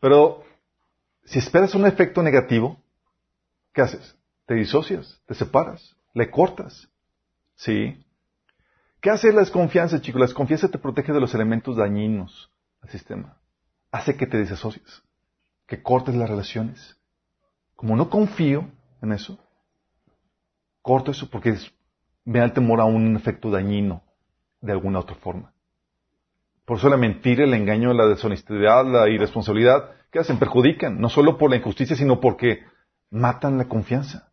[0.00, 0.44] Pero
[1.24, 2.76] si esperas un efecto negativo,
[3.72, 4.18] ¿qué haces?
[4.46, 6.88] Te disocias, te separas, le cortas.
[7.54, 8.04] ¿Sí?
[9.00, 10.20] ¿Qué hace la desconfianza, chicos?
[10.20, 13.38] La desconfianza te protege de los elementos dañinos al sistema.
[13.90, 15.02] Hace que te desasocies
[15.66, 16.98] que cortes las relaciones.
[17.74, 18.70] Como no confío
[19.02, 19.38] en eso,
[20.82, 21.56] corto eso porque
[22.24, 24.02] me da el temor a un efecto dañino
[24.60, 25.52] de alguna otra forma.
[26.64, 30.38] Por eso la mentira, el engaño, la deshonestidad, la irresponsabilidad, ¿qué hacen?
[30.38, 32.62] Perjudican, no solo por la injusticia, sino porque
[33.10, 34.32] matan la confianza.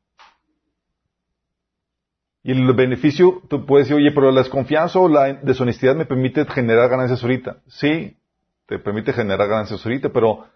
[2.43, 6.45] Y el beneficio, tú puedes decir, oye, pero la desconfianza o la deshonestidad me permite
[6.45, 7.57] generar ganancias ahorita.
[7.67, 8.17] Sí,
[8.65, 10.47] te permite generar ganancias ahorita, pero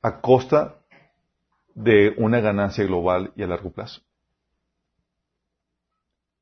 [0.00, 0.76] a costa
[1.74, 4.00] de una ganancia global y a largo plazo.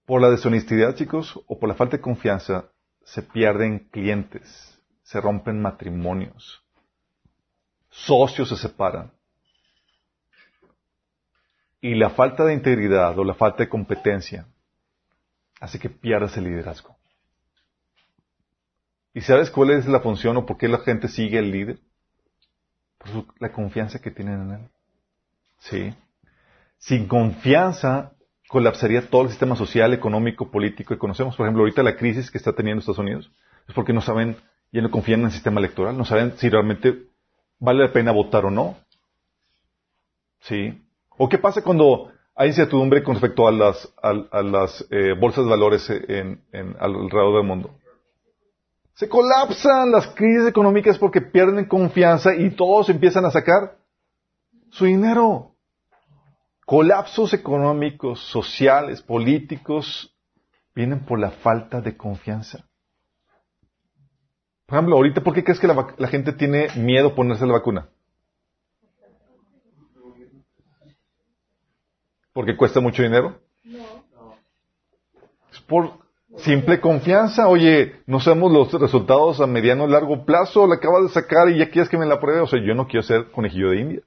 [0.07, 2.71] Por la deshonestidad, chicos, o por la falta de confianza,
[3.03, 6.65] se pierden clientes, se rompen matrimonios,
[7.91, 9.11] socios se separan.
[11.81, 14.47] Y la falta de integridad o la falta de competencia
[15.61, 16.97] hace que pierdas el liderazgo.
[19.15, 21.79] ¿Y sabes cuál es la función o por qué la gente sigue al líder?
[22.99, 24.69] Por la confianza que tienen en él.
[25.59, 25.95] Sí.
[26.79, 28.13] Sin confianza
[28.49, 31.37] colapsaría todo el sistema social, económico, político que conocemos.
[31.37, 33.31] Por ejemplo, ahorita la crisis que está teniendo Estados Unidos
[33.67, 34.37] es porque no saben,
[34.73, 37.07] ya no confían en el sistema electoral, no saben si realmente
[37.59, 38.77] vale la pena votar o no.
[40.41, 40.81] ¿Sí?
[41.19, 47.37] ¿O qué pasa cuando hay incertidumbre con respecto a las, eh, bolsas de valores alrededor
[47.37, 47.75] del mundo?
[48.95, 53.77] Se colapsan las crisis económicas porque pierden confianza y todos empiezan a sacar
[54.71, 55.55] su dinero.
[56.67, 60.15] Colapsos económicos, sociales, políticos,
[60.75, 62.65] vienen por la falta de confianza.
[64.67, 67.89] Por ejemplo, ahorita, ¿por qué crees que la, gente tiene miedo a ponerse la vacuna?
[72.39, 73.41] ¿Porque cuesta mucho dinero?
[73.65, 74.37] No.
[75.53, 75.95] Es por
[76.37, 77.49] simple confianza.
[77.49, 81.59] Oye, no sabemos los resultados a mediano o largo plazo, la acabas de sacar y
[81.59, 82.43] ya quieres que me la pruebe.
[82.43, 84.05] O sea, yo no quiero ser conejillo de indias.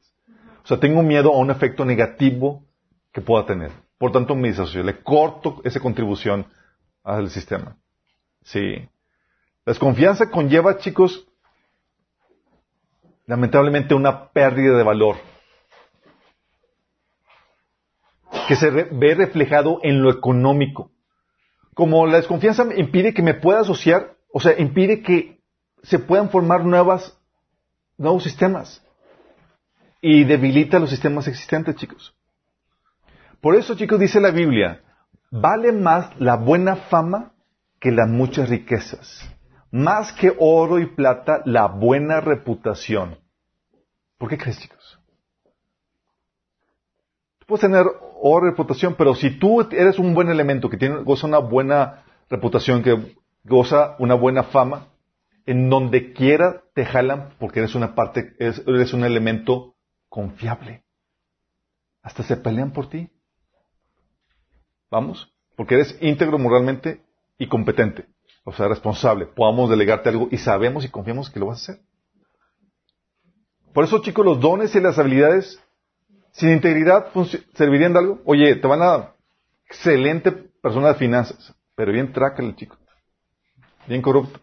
[0.63, 2.63] O sea, tengo miedo a un efecto negativo
[3.11, 3.71] que pueda tener.
[3.97, 6.45] Por tanto, me disocio, le corto esa contribución
[7.03, 7.75] al sistema.
[8.43, 8.75] Sí.
[9.65, 11.27] La desconfianza conlleva, chicos,
[13.25, 15.17] lamentablemente una pérdida de valor
[18.47, 20.91] que se ve reflejado en lo económico.
[21.73, 25.39] Como la desconfianza impide que me pueda asociar, o sea, impide que
[25.83, 27.17] se puedan formar nuevas,
[27.97, 28.85] nuevos sistemas
[30.01, 32.15] y debilita los sistemas existentes, chicos.
[33.39, 34.81] Por eso, chicos, dice la Biblia,
[35.31, 37.33] vale más la buena fama
[37.79, 39.27] que las muchas riquezas.
[39.71, 43.17] Más que oro y plata, la buena reputación.
[44.17, 45.00] ¿Por qué crees, chicos?
[47.51, 47.85] Puedes tener
[48.43, 53.17] reputación, pero si tú eres un buen elemento que tiene, goza una buena reputación, que
[53.43, 54.87] goza una buena fama,
[55.45, 59.75] en donde quiera te jalan porque eres una parte, eres un elemento
[60.07, 60.85] confiable.
[62.01, 63.09] Hasta se pelean por ti.
[64.89, 67.03] Vamos, porque eres íntegro moralmente
[67.37, 68.05] y competente,
[68.45, 69.25] o sea, responsable.
[69.25, 71.85] Podamos delegarte algo y sabemos y confiamos que lo vas a hacer.
[73.73, 75.61] Por eso, chicos, los dones y las habilidades
[76.31, 77.07] sin integridad
[77.53, 78.21] servirían de algo.
[78.25, 79.13] Oye, te van a
[79.65, 82.77] excelente persona de finanzas, pero bien trácale, chico.
[83.87, 84.39] Bien corrupto.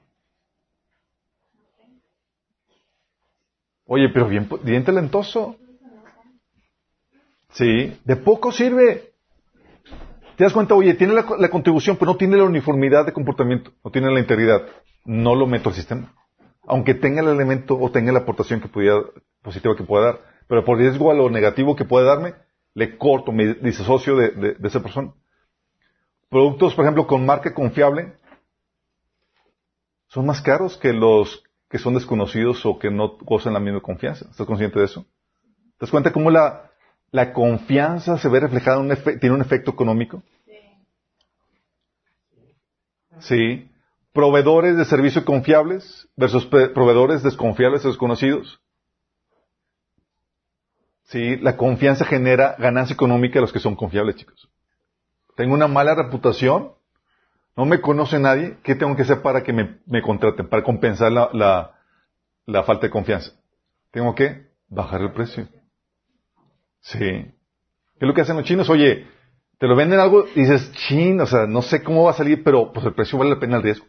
[3.87, 5.57] Oye, pero bien, bien talentoso.
[7.53, 9.15] Sí, de poco sirve.
[10.37, 13.91] Te das cuenta, oye, tiene la, contribución, pero no tiene la uniformidad de comportamiento, no
[13.91, 14.63] tiene la integridad.
[15.05, 16.15] No lo meto al sistema.
[16.67, 19.01] Aunque tenga el elemento o tenga la aportación que pudiera,
[19.43, 20.21] positiva que pueda dar.
[20.49, 22.35] Pero por riesgo a lo negativo que puede darme,
[22.75, 25.13] le corto, me disocio de, de esa persona.
[26.29, 28.15] Productos, por ejemplo, con marca confiable,
[30.09, 34.27] son más caros que los que son desconocidos o que no gozan la misma confianza.
[34.31, 35.05] ¿Estás consciente de eso?
[35.79, 36.71] ¿Te das cuenta cómo la,
[37.33, 40.23] confianza se ve reflejada, en un tiene un efecto económico?
[43.21, 43.71] Sí.
[44.13, 48.61] Proveedores de servicios confiables versus proveedores desconfiables o desconocidos.
[51.09, 54.49] Sí, la confianza genera ganancia económica a los que son confiables, chicos.
[55.37, 56.73] Tengo una mala reputación,
[57.57, 61.73] no me conoce nadie, ¿qué tengo que hacer para que me, contraten, para compensar la,
[62.45, 63.33] la, falta de confianza?
[63.91, 65.49] Tengo que bajar el precio.
[66.81, 66.99] Sí.
[66.99, 67.35] ¿Qué
[68.01, 68.69] es lo que hacen los chinos?
[68.69, 69.07] Oye,
[69.59, 72.45] te lo venden algo y dices, chin, o sea, no sé cómo va a salir,
[72.45, 73.87] pero pues el precio vale la pena el riesgo.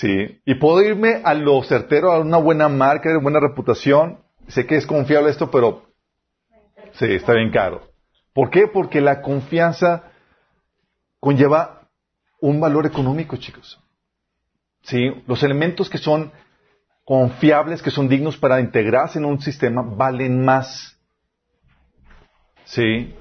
[0.00, 0.40] Sí.
[0.44, 4.18] Y puedo irme a lo certero, a una buena marca, de buena reputación.
[4.48, 5.86] Sé que es confiable esto, pero
[6.92, 7.82] sí, está bien caro.
[8.32, 8.66] ¿Por qué?
[8.66, 10.04] Porque la confianza
[11.20, 11.88] conlleva
[12.40, 13.78] un valor económico, chicos.
[14.82, 15.10] ¿Sí?
[15.26, 16.32] Los elementos que son
[17.04, 20.98] confiables, que son dignos para integrarse en un sistema, valen más.
[22.64, 23.14] ¿Sí?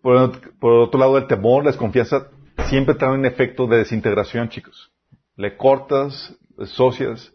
[0.00, 2.28] Por, otro lado, el temor, la desconfianza,
[2.68, 4.92] siempre trae un efecto de desintegración, chicos.
[5.38, 7.32] Le cortas, le socias.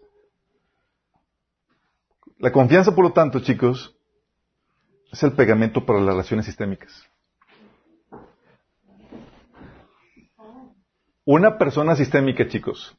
[2.37, 3.95] La confianza, por lo tanto, chicos,
[5.09, 6.91] es el pegamento para las relaciones sistémicas.
[11.23, 12.93] Una persona sistémica, chicos,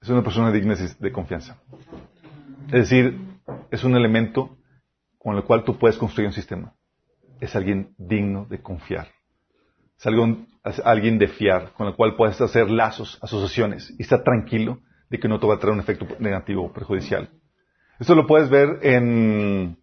[0.00, 1.60] es una persona digna de confianza.
[2.68, 3.20] Es decir,
[3.70, 4.56] es un elemento
[5.18, 6.74] con el cual tú puedes construir un sistema.
[7.38, 9.08] Es alguien digno de confiar.
[9.98, 10.06] Es
[10.84, 15.28] alguien, de fiar, con el cual puedes hacer lazos, asociaciones, y estar tranquilo de que
[15.28, 17.30] no te va a traer un efecto negativo o perjudicial.
[17.98, 19.76] Esto lo puedes ver en,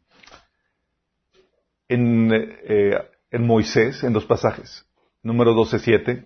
[1.89, 2.97] en, eh,
[3.31, 4.85] en Moisés, en dos pasajes.
[5.23, 6.25] Número 12.7,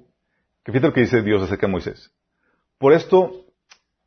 [0.64, 2.14] que fíjate lo que dice Dios acerca de Moisés.
[2.78, 3.46] Por esto,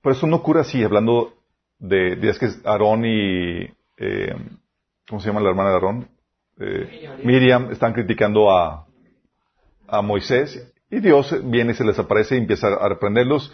[0.00, 1.34] por eso no ocurre así, hablando
[1.78, 3.62] de, días que Aarón y,
[3.96, 4.34] eh,
[5.08, 6.08] ¿cómo se llama la hermana de Aarón?
[6.58, 8.86] Eh, Miriam están criticando a,
[9.92, 13.52] a Moisés y Dios viene y se les aparece y empieza a reprenderlos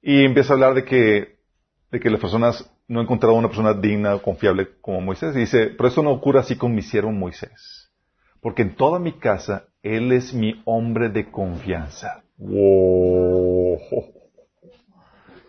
[0.00, 1.38] y empieza a hablar de que,
[1.90, 5.34] de que las personas no encontraron una persona digna, confiable como Moisés.
[5.34, 7.90] Y dice, pero eso no ocurre así con mi siervo Moisés.
[8.40, 12.22] Porque en toda mi casa, él es mi hombre de confianza.
[12.38, 13.80] ¡Wow!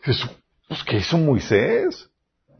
[0.03, 2.09] pues, ¿qué hizo Moisés?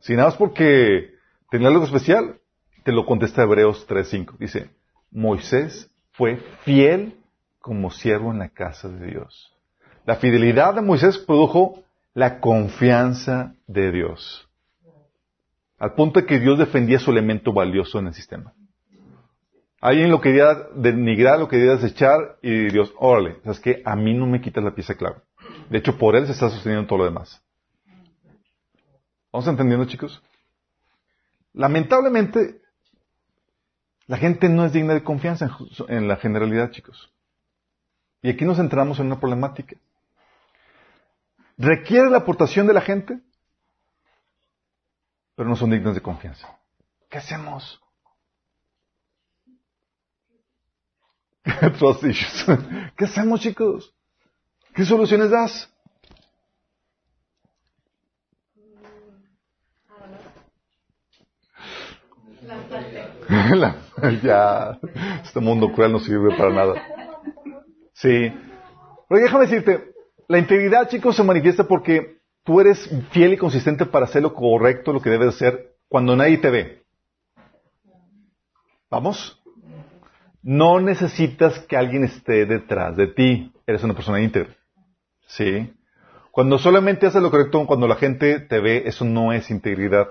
[0.02, 1.12] Si nada más porque
[1.50, 2.40] tenía algo especial.
[2.84, 4.38] Te lo contesta Hebreos 3.5.
[4.38, 4.70] Dice,
[5.12, 7.18] Moisés fue fiel
[7.68, 9.54] como siervo en la casa de Dios.
[10.06, 14.48] La fidelidad de Moisés produjo la confianza de Dios.
[15.78, 18.54] Al punto de que Dios defendía su elemento valioso en el sistema.
[19.82, 23.82] Alguien lo quería denigrar, lo quería desechar y Dios, órale, ¿sabes qué?
[23.84, 25.18] A mí no me quitas la pieza clave.
[25.70, 27.44] De hecho, por él se está sosteniendo todo lo demás.
[29.34, 30.24] ¿Vamos entendiendo, chicos?
[31.52, 32.62] Lamentablemente,
[34.06, 35.52] la gente no es digna de confianza
[35.90, 37.12] en, la generalidad, chicos.
[38.22, 39.76] Y aquí nos centramos en una problemática.
[41.58, 43.20] Requiere la aportación de la gente,
[45.36, 46.48] pero no son dignas de confianza.
[47.10, 47.82] ¿Qué hacemos?
[52.98, 53.94] ¿Qué hacemos, chicos?
[54.74, 55.72] ¿Qué soluciones das?
[64.24, 64.80] ya,
[65.24, 66.97] este mundo cruel no sirve para nada.
[67.98, 68.32] Sí.
[69.10, 69.92] Pero déjame decirte,
[70.28, 74.94] la integridad, chicos, se manifiesta porque tú eres fiel y consistente para hacer lo correcto,
[74.94, 76.84] lo que debes hacer, cuando nadie te ve.
[78.92, 79.42] ¿Vamos?
[80.44, 83.52] No necesitas que alguien esté detrás de ti.
[83.66, 84.56] Eres una persona íntegra.
[85.26, 85.74] ¿Sí?
[86.32, 90.08] Cuando solamente haces lo correcto cuando la gente te ve, eso no es integridad.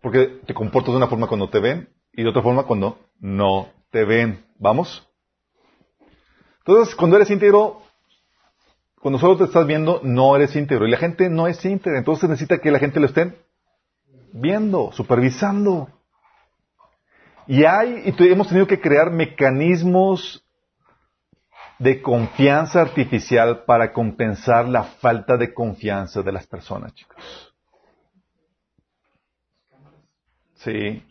[0.00, 3.70] Porque te comportas de una forma cuando te ven y de otra forma cuando no
[3.90, 4.44] te ven.
[4.58, 5.11] ¿Vamos?
[6.64, 7.82] Entonces, cuando eres íntegro,
[9.00, 10.86] cuando solo te estás viendo, no eres íntegro.
[10.86, 11.98] Y la gente no es íntegra.
[11.98, 13.36] Entonces necesita que la gente lo estén
[14.32, 15.88] viendo, supervisando.
[17.48, 20.44] Y hay, y hemos tenido que crear mecanismos
[21.80, 27.52] de confianza artificial para compensar la falta de confianza de las personas, chicos.
[30.54, 31.02] Sí.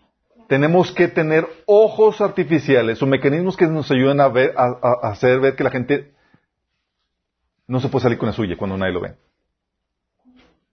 [0.52, 5.56] Tenemos que tener ojos artificiales o mecanismos que nos ayuden a, ver, a, hacer ver
[5.56, 6.12] que la gente
[7.68, 9.16] no se puede salir con la suya cuando nadie lo ve.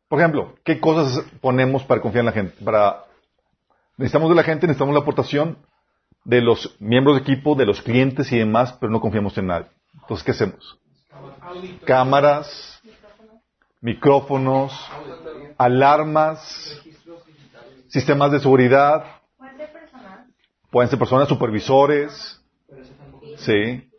[0.09, 2.57] Por ejemplo, ¿qué cosas ponemos para confiar en la gente?
[2.65, 3.05] Para
[3.97, 5.59] necesitamos de la gente, necesitamos la aportación
[6.25, 9.69] de los miembros de equipo, de los clientes y demás, pero no confiamos en nadie.
[9.95, 10.77] Entonces, ¿qué hacemos?
[11.85, 12.83] Cámaras,
[13.81, 14.73] micrófonos,
[15.57, 16.83] alarmas,
[17.87, 19.18] sistemas de seguridad.
[20.71, 22.43] Pueden ser personas, supervisores,
[23.37, 23.91] sí,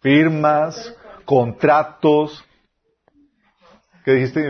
[0.00, 0.94] firmas,
[1.24, 2.44] contratos.
[4.04, 4.44] ¿Qué dijiste?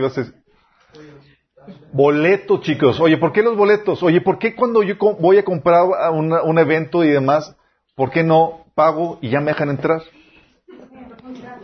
[1.91, 2.99] Boletos, chicos.
[2.99, 4.01] Oye, ¿por qué los boletos?
[4.01, 7.55] Oye, ¿por qué cuando yo voy a comprar un evento y demás,
[7.95, 10.01] ¿por qué no pago y ya me dejan entrar?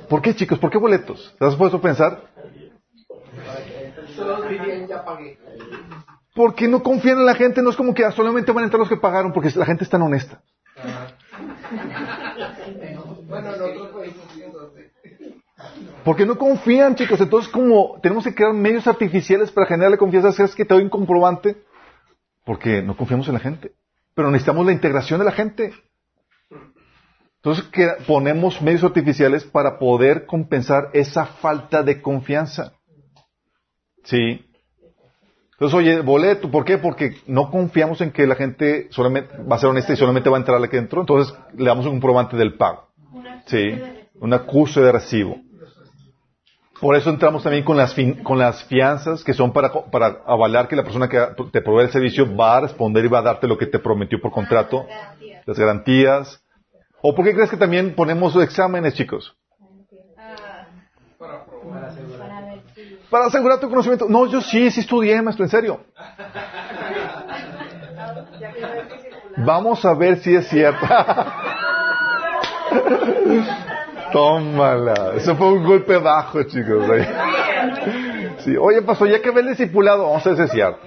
[0.07, 0.59] ¿Por qué, chicos?
[0.59, 1.35] ¿Por qué boletos?
[1.39, 2.23] ¿Te has puesto a pensar?
[6.39, 8.88] Porque no confían en la gente, no es como que solamente van a entrar los
[8.88, 10.41] que pagaron, porque la gente es tan honesta.
[16.05, 17.20] Porque no confían, chicos.
[17.20, 20.89] Entonces, como tenemos que crear medios artificiales para generarle confianza, es que te doy un
[20.89, 21.57] comprobante,
[22.45, 23.74] porque no confiamos en la gente.
[24.16, 25.74] Pero necesitamos la integración de la gente.
[27.43, 27.66] Entonces
[28.07, 32.72] ponemos medios artificiales para poder compensar esa falta de confianza.
[34.05, 34.49] ¿Sí?
[35.60, 36.78] Entonces, oye, boleto, ¿por qué?
[36.78, 40.38] Porque no confiamos en que la gente solamente va a ser honesta y solamente va
[40.38, 41.01] a entrar la que entró.
[41.01, 42.88] Entonces, le damos un comprobante del pago.
[43.45, 43.74] ¿Sí?
[44.22, 45.36] Un acuse de recibo.
[46.80, 50.70] Por eso entramos también con las, fin- con las fianzas que son para, para avalar
[50.70, 51.20] que la persona que
[51.51, 54.22] te provee el servicio va a responder y va a darte lo que te prometió
[54.22, 55.43] por contrato, Garantías.
[55.45, 56.43] las garantías.
[57.01, 59.36] ¿O por qué crees que también ponemos exámenes, chicos?
[60.18, 60.68] Ah,
[61.18, 62.99] Para ver si.
[63.10, 64.07] Para asegurar tu conocimiento.
[64.07, 65.82] No, yo sí, sí estudié, maestro, en serio.
[69.38, 70.86] Vamos a ver si es cierto.
[74.12, 75.14] Tómala.
[75.16, 76.86] Eso fue un golpe bajo, chicos.
[78.39, 78.57] Sí.
[78.57, 80.80] Oye, pasó, ya que ve el discipulado, vamos a ver si es cierto.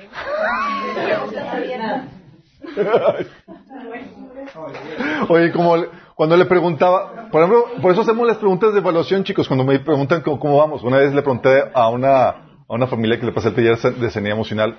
[5.29, 5.77] Oye, como
[6.23, 9.81] cuando le preguntaba, por ejemplo, por eso hacemos las preguntas de evaluación, chicos, cuando me
[9.81, 10.85] preguntan cómo, vamos.
[10.85, 12.37] Una vez le pregunté a una, a
[12.69, 14.79] una familia que le pasé el taller de sanidad emocional,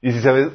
[0.00, 0.50] y si sabes,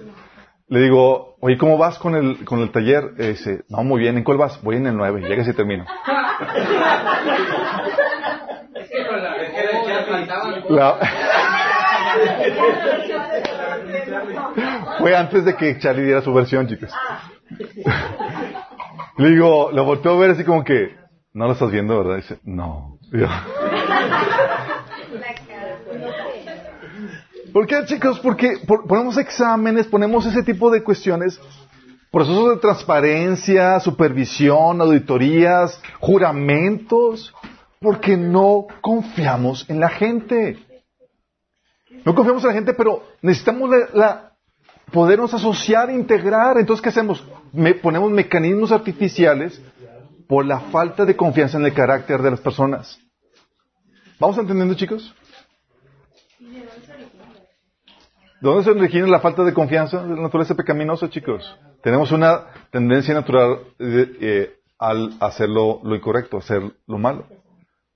[0.69, 3.15] le digo, oye, ¿cómo vas con el, con el taller?
[3.19, 4.63] Y dice, no, muy bien, ¿en cuál vas?
[4.63, 5.83] Voy en el 9, llega y termino.
[10.69, 10.99] La-
[14.99, 16.93] Fue antes de que Charlie diera su versión, chicos.
[19.19, 20.95] Le digo, lo volteó a ver así como que,
[21.33, 22.17] no lo estás viendo, ¿verdad?
[22.17, 22.97] Dice, no.
[23.11, 23.27] Yo.
[27.53, 28.19] ¿Por qué, chicos?
[28.19, 31.39] Porque por- ponemos exámenes, ponemos ese tipo de cuestiones,
[32.11, 37.33] procesos de transparencia, supervisión, auditorías, juramentos,
[37.81, 40.57] porque no confiamos en la gente.
[42.05, 44.28] No confiamos en la gente, pero necesitamos la, la-
[44.91, 46.57] podernos asociar, integrar.
[46.57, 47.23] Entonces, ¿qué hacemos?
[47.51, 49.61] Me- ponemos mecanismos artificiales
[50.27, 52.99] por la falta de confianza en el carácter de las personas.
[54.19, 55.13] ¿Vamos entendiendo, chicos?
[58.41, 61.57] ¿De dónde se origina la falta de confianza de la naturaleza pecaminosa, chicos?
[61.83, 67.25] Tenemos una tendencia natural eh, eh, al hacer lo, lo incorrecto, hacer lo malo.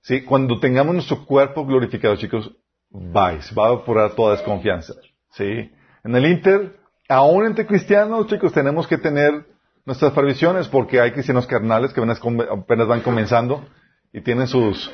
[0.02, 0.22] ¿Sí?
[0.22, 2.50] Cuando tengamos nuestro cuerpo glorificado, chicos,
[2.90, 4.92] vais, va a evaporar toda desconfianza.
[5.30, 5.70] ¿Sí?
[6.04, 6.76] En el Inter,
[7.08, 9.46] aún entre cristianos, chicos, tenemos que tener
[9.84, 13.64] nuestras previsiones porque hay cristianos carnales que apenas, van comenzando
[14.12, 14.92] y tienen sus...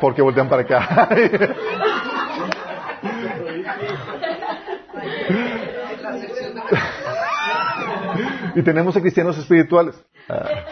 [0.00, 1.08] porque voltean para acá.
[8.54, 10.02] y tenemos a cristianos espirituales.
[10.28, 10.64] Ah.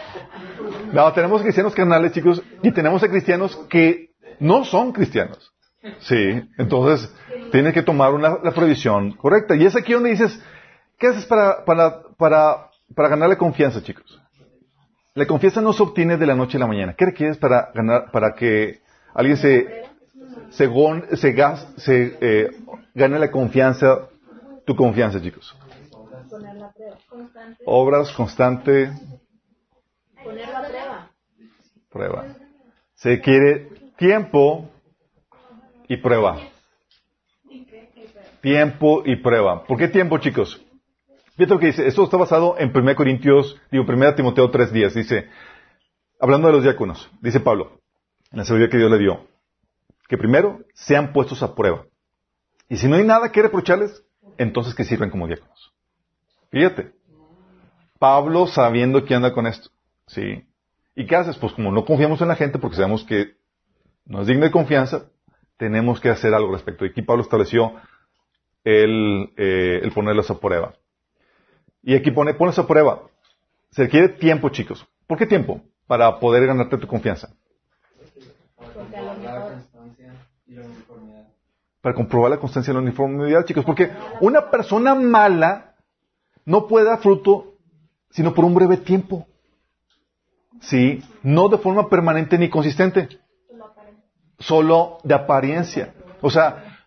[0.91, 5.53] No, tenemos a cristianos carnales, chicos, y tenemos a cristianos que no son cristianos.
[5.99, 7.13] Sí, entonces
[7.51, 9.55] tienes que tomar una, la previsión correcta.
[9.55, 10.39] Y es aquí donde dices,
[10.97, 14.19] ¿qué haces para, para, para, para ganar la confianza, chicos?
[15.13, 16.93] La confianza no se obtiene de la noche a la mañana.
[16.97, 18.81] ¿Qué requieres para ganar, para que
[19.13, 19.85] alguien se,
[20.51, 22.51] se, gas- se, eh,
[22.93, 24.07] gane la confianza,
[24.65, 25.55] tu confianza, chicos?
[27.65, 28.91] Obras, constante,
[30.23, 31.09] Poner la prueba.
[31.89, 32.25] prueba.
[32.95, 34.69] Se quiere tiempo
[35.89, 36.37] y prueba.
[38.41, 39.65] Tiempo y prueba.
[39.65, 40.63] ¿Por qué tiempo, chicos?
[41.35, 41.87] Fíjate lo que dice.
[41.87, 44.93] Esto está basado en 1 Corintios, digo, 1 Timoteo 3.10.
[44.93, 45.27] Dice,
[46.19, 47.81] hablando de los diáconos, dice Pablo,
[48.31, 49.27] en la sabiduría que Dios le dio,
[50.07, 51.85] que primero sean puestos a prueba.
[52.69, 54.03] Y si no hay nada que reprocharles,
[54.37, 55.73] entonces que sirven como diáconos.
[56.51, 56.93] Fíjate.
[57.97, 59.69] Pablo sabiendo que anda con esto.
[60.07, 60.45] ¿Sí?
[60.95, 61.37] ¿Y qué haces?
[61.37, 63.33] Pues como no confiamos en la gente porque sabemos que
[64.05, 65.09] no es digna de confianza,
[65.59, 66.85] tenemos que hacer algo al respecto.
[66.85, 67.73] Y aquí Pablo estableció
[68.63, 70.73] el, eh, el ponerlos a prueba.
[71.83, 73.01] Y aquí pone, pones a prueba.
[73.71, 74.87] Se requiere tiempo, chicos.
[75.05, 75.61] ¿Por qué tiempo?
[75.85, 77.35] Para poder ganarte tu confianza.
[81.81, 83.65] Para comprobar la constancia y la uniformidad, chicos.
[83.65, 83.91] Porque
[84.21, 85.75] una persona mala
[86.45, 87.55] no puede dar fruto
[88.11, 89.27] sino por un breve tiempo.
[90.61, 93.19] Sí, no de forma permanente ni consistente.
[94.39, 95.93] Solo de apariencia.
[96.21, 96.77] O sea,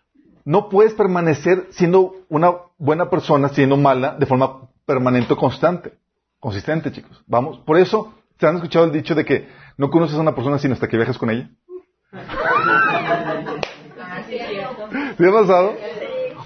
[0.45, 5.93] no puedes permanecer siendo una buena persona, siendo mala, de forma permanente o constante.
[6.39, 7.23] Consistente, chicos.
[7.27, 7.59] Vamos.
[7.59, 9.47] Por eso, ¿se han escuchado el dicho de que
[9.77, 11.49] no conoces a una persona sino hasta que viajas con ella?
[15.17, 15.73] ¿Sí ha pasado?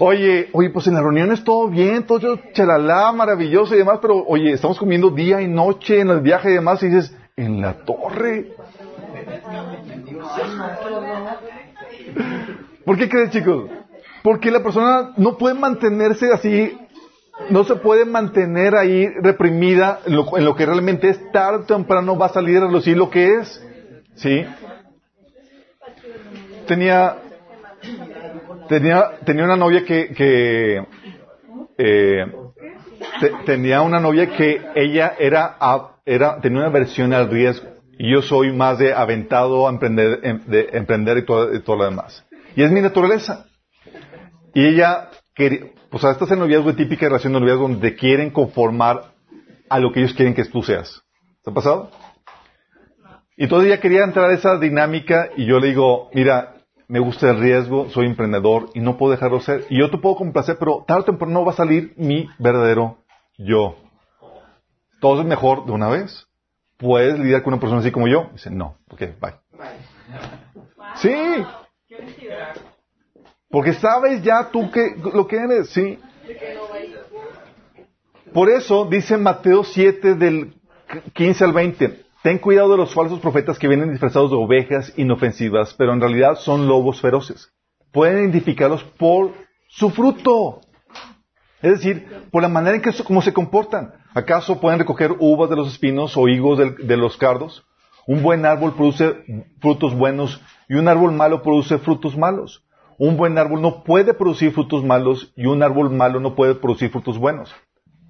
[0.00, 4.52] Oye, oye, pues en las reuniones todo bien, todo chalala, maravilloso y demás, pero oye,
[4.52, 8.52] estamos comiendo día y noche en el viaje y demás, y dices, en la torre.
[12.84, 13.70] ¿Por qué crees, chicos?
[14.22, 16.76] Porque la persona no puede mantenerse así,
[17.50, 21.66] no se puede mantener ahí reprimida en lo, en lo que realmente es tarde o
[21.66, 23.64] temprano va a salir a lo que es.
[24.16, 24.44] ¿Sí?
[26.66, 27.16] Tenía,
[28.68, 30.84] tenía, tenía una novia que, que
[31.78, 32.26] eh,
[33.20, 35.56] te- tenía una novia que ella era,
[36.04, 37.77] era, tenía una aversión al riesgo.
[37.98, 41.76] Y yo soy más de aventado a emprender, em, de emprender y todo, y todo
[41.76, 42.24] lo demás.
[42.54, 43.46] Y es mi naturaleza.
[44.54, 49.12] Y ella, quería, pues esta es el noviazgo típica relación de noviazgo donde quieren conformar
[49.68, 51.02] a lo que ellos quieren que tú seas.
[51.42, 51.90] ¿Te ha pasado?
[53.36, 56.54] Y entonces ella quería entrar a esa dinámica y yo le digo, mira,
[56.88, 59.64] me gusta el riesgo, soy emprendedor y no puedo dejarlo ser.
[59.70, 62.98] Y yo te puedo complacer, pero tarde o temprano va a salir mi verdadero
[63.36, 63.76] yo.
[65.00, 66.27] Todo es mejor de una vez.
[66.78, 68.30] ¿Puedes lidiar con una persona así como yo?
[68.32, 68.78] Dice, no.
[68.88, 69.34] Ok, bye.
[70.96, 71.14] Sí.
[73.50, 75.98] Porque sabes ya tú que, lo que eres, sí.
[78.32, 80.54] Por eso dice Mateo 7 del
[81.14, 85.74] 15 al 20, ten cuidado de los falsos profetas que vienen disfrazados de ovejas inofensivas,
[85.74, 87.52] pero en realidad son lobos feroces.
[87.90, 89.32] Pueden identificarlos por
[89.68, 90.60] su fruto.
[91.62, 93.94] Es decir, por la manera en que se comportan.
[94.14, 97.64] ¿Acaso pueden recoger uvas de los espinos o higos de, de los cardos?
[98.06, 99.16] Un buen árbol produce
[99.60, 102.64] frutos buenos y un árbol malo produce frutos malos.
[102.98, 106.90] Un buen árbol no puede producir frutos malos y un árbol malo no puede producir
[106.90, 107.54] frutos buenos.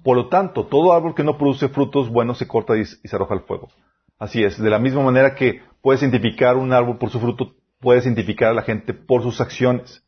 [0.03, 3.35] Por lo tanto, todo árbol que no produce frutos buenos se corta y, se arroja
[3.35, 3.69] al fuego.
[4.17, 8.05] Así es, de la misma manera que puedes identificar un árbol por su fruto, puedes
[8.05, 10.03] identificar a la gente por sus acciones.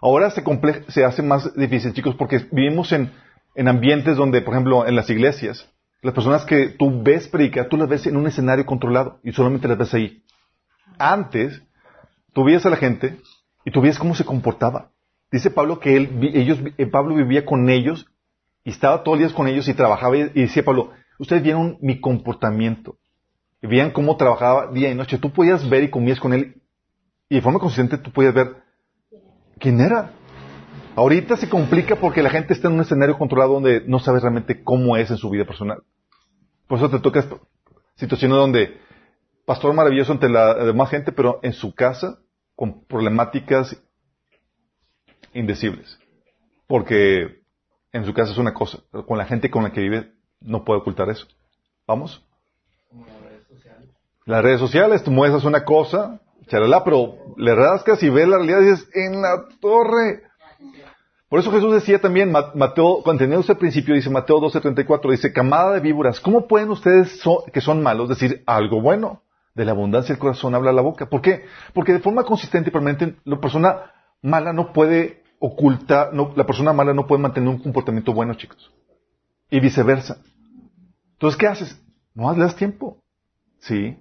[0.00, 0.42] Ahora se,
[0.88, 3.12] se hace más difícil, chicos, porque vivimos en,
[3.54, 5.68] en ambientes donde, por ejemplo, en las iglesias,
[6.02, 9.68] las personas que tú ves predicar, tú las ves en un escenario controlado y solamente
[9.68, 10.22] las ves ahí.
[10.98, 11.62] Antes,
[12.32, 13.18] tú veías a la gente
[13.64, 14.90] y tú veías cómo se comportaba.
[15.30, 18.06] Dice Pablo que él, ellos, eh, Pablo vivía con ellos
[18.64, 22.00] y estaba todos los días con ellos y trabajaba y decía Pablo, ustedes vieron mi
[22.00, 22.96] comportamiento.
[23.62, 25.18] Y veían cómo trabajaba día y noche.
[25.18, 26.62] Tú podías ver y comías con él
[27.28, 28.56] y de forma consistente tú podías ver
[29.60, 30.12] quién era.
[30.96, 34.64] Ahorita se complica porque la gente está en un escenario controlado donde no sabes realmente
[34.64, 35.82] cómo es en su vida personal.
[36.66, 37.24] Por eso te toca
[37.94, 38.80] situaciones donde
[39.44, 42.18] pastor maravilloso ante la demás gente, pero en su casa
[42.56, 43.80] con problemáticas
[45.32, 45.98] indecibles.
[46.66, 47.42] Porque
[47.92, 50.64] en su casa es una cosa, pero con la gente con la que vive no
[50.64, 51.26] puede ocultar eso.
[51.86, 52.24] ¿Vamos?
[52.92, 53.90] las redes sociales.
[54.26, 58.60] Las redes sociales, tú muestras una cosa, charalá, pero le rascas y ves la realidad
[58.60, 60.24] y dices, en la torre.
[61.28, 65.72] Por eso Jesús decía también, Mateo, cuando tenía ese principio, dice Mateo 12:34, dice, camada
[65.72, 67.22] de víboras, ¿cómo pueden ustedes
[67.52, 69.22] que son malos decir algo bueno?
[69.54, 71.08] De la abundancia del corazón habla la boca.
[71.08, 71.44] ¿Por qué?
[71.72, 76.94] Porque de forma consistente y permanente, la persona mala no puede ocultar, la persona mala
[76.94, 78.72] no puede mantener un comportamiento bueno, chicos.
[79.50, 80.18] Y viceversa.
[81.12, 81.80] Entonces, ¿qué haces?
[82.14, 82.98] No le das tiempo.
[83.58, 83.96] ¿Sí?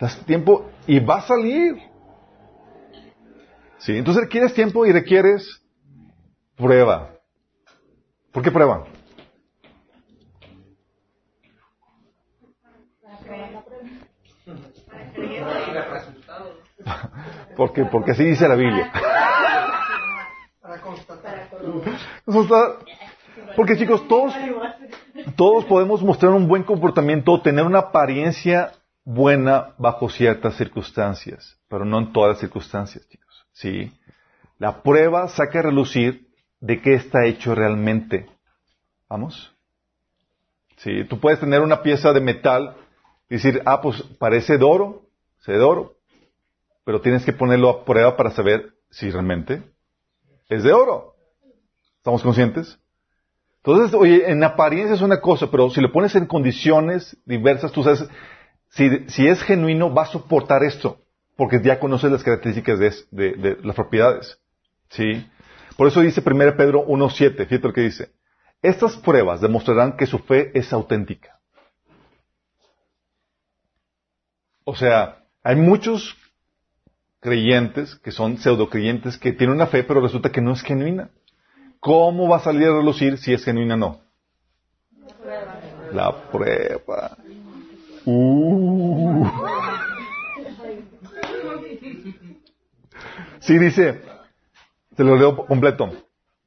[0.00, 1.76] Das tiempo y va a salir.
[3.78, 3.96] ¿Sí?
[3.96, 5.64] Entonces requieres tiempo y requieres
[6.56, 7.10] Prueba.
[8.32, 8.84] ¿Por qué prueba?
[17.56, 18.92] Porque, porque así dice la Biblia.
[23.56, 24.34] Porque chicos, todos,
[25.36, 28.72] todos podemos mostrar un buen comportamiento, tener una apariencia
[29.04, 33.46] buena bajo ciertas circunstancias, pero no en todas las circunstancias, chicos.
[33.52, 33.92] ¿Sí?
[34.58, 36.28] La prueba saca a relucir
[36.60, 38.26] de qué está hecho realmente.
[39.08, 39.54] ¿Vamos?
[40.76, 42.76] Sí, tú puedes tener una pieza de metal
[43.28, 45.02] y decir, ah, pues parece de oro,
[45.40, 45.94] se de oro,
[46.84, 49.62] pero tienes que ponerlo a prueba para saber si realmente
[50.48, 51.14] es de oro.
[51.98, 52.78] ¿Estamos conscientes?
[53.56, 57.82] Entonces, oye, en apariencia es una cosa, pero si lo pones en condiciones diversas, tú
[57.82, 58.06] sabes,
[58.74, 60.98] si, es genuino, va a soportar esto,
[61.36, 64.38] porque ya conoces las características de, de, de las propiedades.
[64.90, 65.26] ¿Sí?
[65.76, 68.12] Por eso dice 1 Pedro 1.7, fíjate lo que dice.
[68.62, 71.38] Estas pruebas demostrarán que su fe es auténtica.
[74.64, 76.16] O sea, hay muchos
[77.20, 81.10] creyentes que son pseudo creyentes que tienen una fe pero resulta que no es genuina.
[81.80, 84.00] ¿Cómo va a salir a relucir si es genuina o no?
[85.00, 85.60] La prueba.
[85.92, 87.16] La prueba.
[88.06, 89.26] Uh.
[93.40, 94.00] Sí, dice,
[94.96, 95.90] se lo leo completo.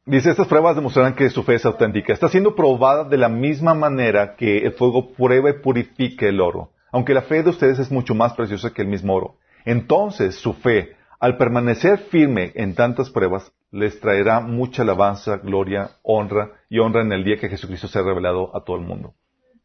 [0.05, 2.13] Dice, estas pruebas demostrarán que su fe es auténtica.
[2.13, 6.71] Está siendo probada de la misma manera que el fuego prueba y purifica el oro.
[6.91, 9.35] Aunque la fe de ustedes es mucho más preciosa que el mismo oro.
[9.65, 16.51] Entonces su fe, al permanecer firme en tantas pruebas, les traerá mucha alabanza, gloria, honra
[16.69, 19.13] y honra en el día que Jesucristo sea revelado a todo el mundo.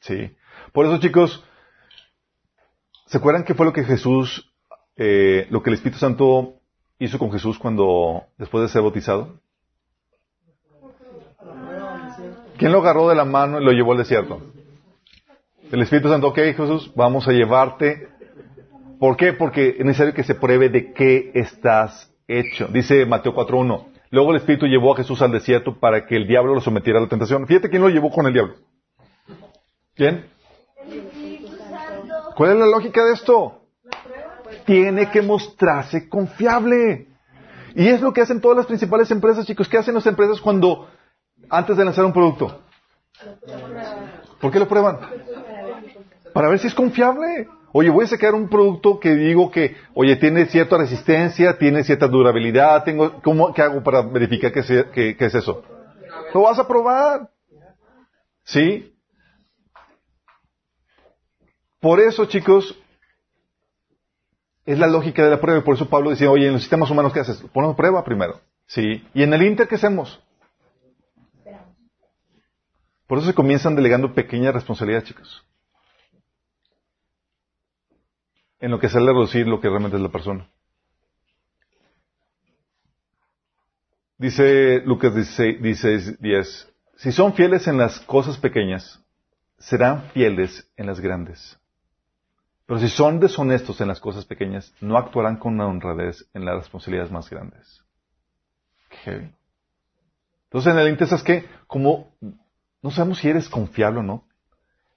[0.00, 0.36] Sí.
[0.72, 1.44] Por eso, chicos,
[3.12, 4.50] ¿se acuerdan qué fue lo que Jesús,
[4.96, 6.54] eh, lo que el Espíritu Santo
[6.98, 9.38] hizo con Jesús cuando, después de ser bautizado?
[12.56, 14.40] ¿Quién lo agarró de la mano y lo llevó al desierto?
[15.70, 18.08] El Espíritu Santo, ok Jesús, vamos a llevarte
[18.98, 19.34] ¿Por qué?
[19.34, 22.68] Porque es necesario que se pruebe de qué estás hecho.
[22.68, 23.88] Dice Mateo 4.1.
[24.10, 27.02] Luego el Espíritu llevó a Jesús al desierto para que el diablo lo sometiera a
[27.02, 27.46] la tentación.
[27.46, 28.54] Fíjate quién lo llevó con el diablo.
[29.96, 30.26] ¿Quién?
[32.36, 33.60] ¿Cuál es la lógica de esto?
[34.64, 37.08] Tiene que mostrarse confiable.
[37.74, 39.68] Y es lo que hacen todas las principales empresas, chicos.
[39.68, 40.88] ¿Qué hacen las empresas cuando,
[41.48, 42.62] antes de lanzar un producto?
[44.40, 44.98] ¿Por qué lo prueban?
[46.32, 47.48] Para ver si es confiable.
[47.72, 52.06] Oye, voy a sacar un producto que digo que, oye, tiene cierta resistencia, tiene cierta
[52.06, 55.62] durabilidad, tengo, ¿cómo, ¿qué hago para verificar que, es eso?
[56.34, 57.30] Lo vas a probar.
[58.44, 58.91] ¿Sí?
[61.82, 62.78] Por eso, chicos,
[64.64, 65.58] es la lógica de la prueba.
[65.58, 67.42] Y por eso Pablo decía, oye, en los sistemas humanos, ¿qué haces?
[67.52, 68.40] Ponemos prueba primero.
[68.66, 69.04] ¿Sí?
[69.12, 70.22] Y en el Inter, ¿qué hacemos?
[73.08, 75.44] Por eso se comienzan delegando pequeñas responsabilidades, chicos.
[78.60, 80.48] En lo que sale a reducir lo que realmente es la persona.
[84.18, 86.72] Dice Lucas 16, 10.
[86.94, 89.02] Si son fieles en las cosas pequeñas,
[89.58, 91.58] serán fieles en las grandes.
[92.72, 97.12] Pero si son deshonestos en las cosas pequeñas, no actuarán con honradez en las responsabilidades
[97.12, 97.84] más grandes.
[99.04, 102.14] Entonces en el intento es que, como
[102.80, 104.26] no sabemos si eres confiable o no,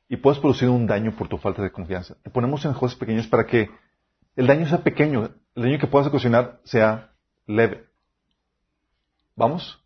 [0.07, 3.28] y puedes producir un daño por tu falta de confianza, te ponemos en cosas pequeñas
[3.28, 3.69] para que
[4.38, 7.11] el daño sea pequeño, el daño que puedas ocasionar sea
[7.45, 7.89] leve.
[9.36, 9.85] ¿Vamos?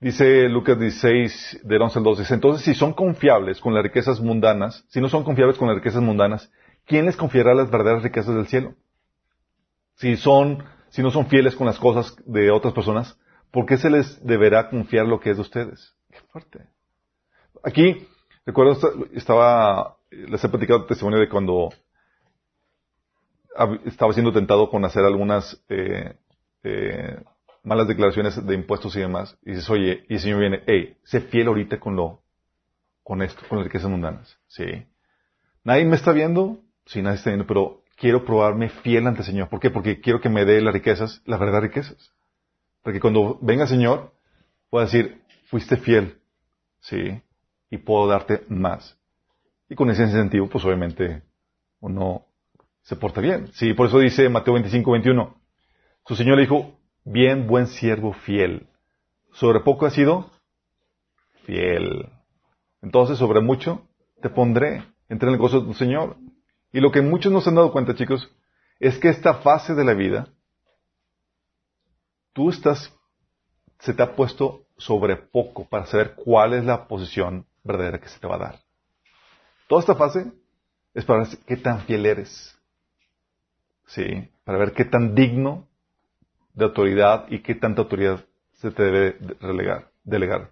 [0.00, 2.34] Dice Lucas 16, del 11 al 12.
[2.34, 6.00] Entonces, si son confiables con las riquezas mundanas, si no son confiables con las riquezas
[6.00, 6.52] mundanas,
[6.86, 8.74] ¿quién les confiará las verdaderas riquezas del cielo?
[9.96, 13.18] Si son, si no son fieles con las cosas de otras personas,
[13.50, 15.96] ¿por qué se les deberá confiar lo que es de ustedes?
[16.12, 16.60] Qué fuerte.
[17.64, 18.06] Aquí,
[18.46, 18.78] recuerdo,
[19.14, 21.70] estaba, les he platicado el testimonio de cuando
[23.84, 26.14] estaba siendo tentado con hacer algunas, eh,
[26.62, 27.20] eh,
[27.62, 31.20] malas declaraciones de impuestos y demás, y dices, oye, y el Señor viene, hey, sé
[31.20, 32.22] fiel ahorita con lo,
[33.02, 34.38] con esto, con las riquezas mundanas.
[34.46, 34.86] Sí.
[35.64, 39.48] Nadie me está viendo, sí, nadie está viendo, pero quiero probarme fiel ante el Señor.
[39.48, 39.70] ¿Por qué?
[39.70, 42.12] Porque quiero que me dé las riquezas, las verdaderas riquezas.
[42.82, 44.12] Porque cuando venga el Señor,
[44.70, 46.18] pueda decir, fuiste fiel,
[46.80, 47.20] sí,
[47.70, 48.98] y puedo darte más.
[49.68, 51.22] Y con ese incentivo, pues obviamente,
[51.80, 52.26] uno
[52.82, 53.48] se porta bien.
[53.52, 55.36] Sí, por eso dice Mateo 25, 21.
[56.06, 56.77] Su Señor le dijo,
[57.10, 58.68] bien buen siervo fiel.
[59.32, 60.30] Sobre poco has sido
[61.44, 62.10] fiel.
[62.82, 63.86] Entonces, sobre mucho
[64.20, 64.84] te pondré.
[65.08, 66.16] Entra en el gozo de tu Señor.
[66.72, 68.30] Y lo que muchos no se han dado cuenta, chicos,
[68.78, 70.28] es que esta fase de la vida,
[72.34, 72.94] tú estás,
[73.78, 78.20] se te ha puesto sobre poco para saber cuál es la posición verdadera que se
[78.20, 78.60] te va a dar.
[79.66, 80.30] Toda esta fase
[80.94, 82.56] es para ver qué tan fiel eres.
[83.86, 85.66] Sí, para ver qué tan digno
[86.58, 88.20] de autoridad y qué tanta autoridad
[88.54, 89.16] se te debe
[90.04, 90.50] delegar.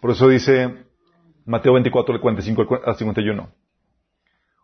[0.00, 0.86] Por eso dice
[1.44, 3.48] Mateo 24, 45 al 51.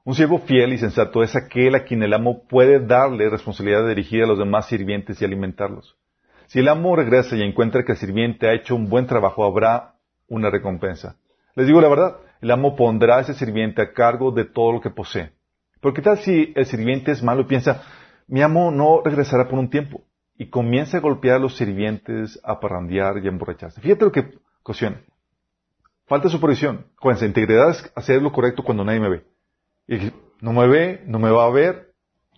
[0.05, 3.91] Un siervo fiel y sensato es aquel a quien el amo puede darle responsabilidad de
[3.91, 5.99] dirigir a los demás sirvientes y alimentarlos.
[6.47, 9.97] Si el amo regresa y encuentra que el sirviente ha hecho un buen trabajo, habrá
[10.27, 11.17] una recompensa.
[11.55, 14.81] Les digo la verdad, el amo pondrá a ese sirviente a cargo de todo lo
[14.81, 15.33] que posee.
[15.83, 17.83] Pero ¿qué tal si el sirviente es malo y piensa,
[18.27, 20.08] mi amo no regresará por un tiempo?
[20.39, 23.81] Y comienza a golpear a los sirvientes, a parrandear y a emborracharse.
[23.81, 25.03] Fíjate lo que ocasiona.
[26.07, 26.87] Falta supervisión.
[26.99, 29.25] Cuando integridad es hacer lo correcto cuando nadie me ve.
[29.89, 31.93] Y no me ve, no me va a ver,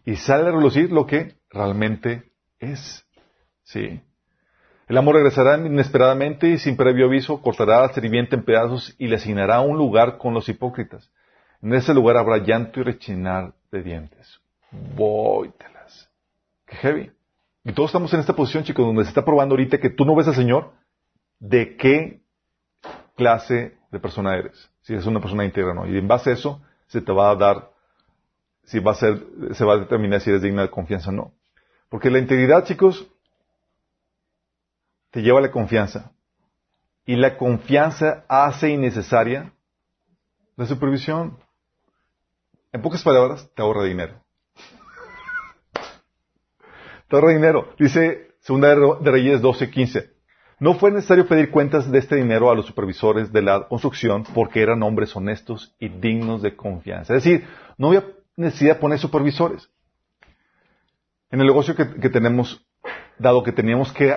[0.06, 3.06] y sale a relucir lo que realmente es.
[3.64, 4.00] Sí.
[4.88, 9.16] El amor regresará inesperadamente y sin previo aviso cortará al sirviente en pedazos y le
[9.16, 11.12] asignará un lugar con los hipócritas.
[11.62, 14.40] En ese lugar habrá llanto y rechinar de dientes.
[14.96, 16.10] Vóytelas.
[16.66, 17.19] Qué heavy.
[17.64, 20.14] Y todos estamos en esta posición, chicos, donde se está probando ahorita que tú no
[20.14, 20.72] ves al Señor,
[21.38, 22.22] de qué
[23.16, 24.70] clase de persona eres.
[24.80, 25.86] Si eres una persona íntegra o no.
[25.86, 27.70] Y en base a eso, se te va a dar,
[28.64, 31.34] si va a ser, se va a determinar si eres digna de confianza o no.
[31.90, 33.06] Porque la integridad, chicos,
[35.10, 36.12] te lleva a la confianza.
[37.04, 39.52] Y la confianza hace innecesaria
[40.56, 41.38] la supervisión.
[42.72, 44.19] En pocas palabras, te ahorra dinero.
[47.10, 47.74] Torre dinero.
[47.76, 50.10] Dice Segunda de Reyes 12:15.
[50.60, 54.62] No fue necesario pedir cuentas de este dinero a los supervisores de la construcción porque
[54.62, 57.16] eran hombres honestos y dignos de confianza.
[57.16, 57.46] Es decir,
[57.78, 58.04] no había
[58.36, 59.68] necesidad de poner supervisores.
[61.30, 62.64] En el negocio que, tenemos,
[63.18, 64.16] dado que teníamos que,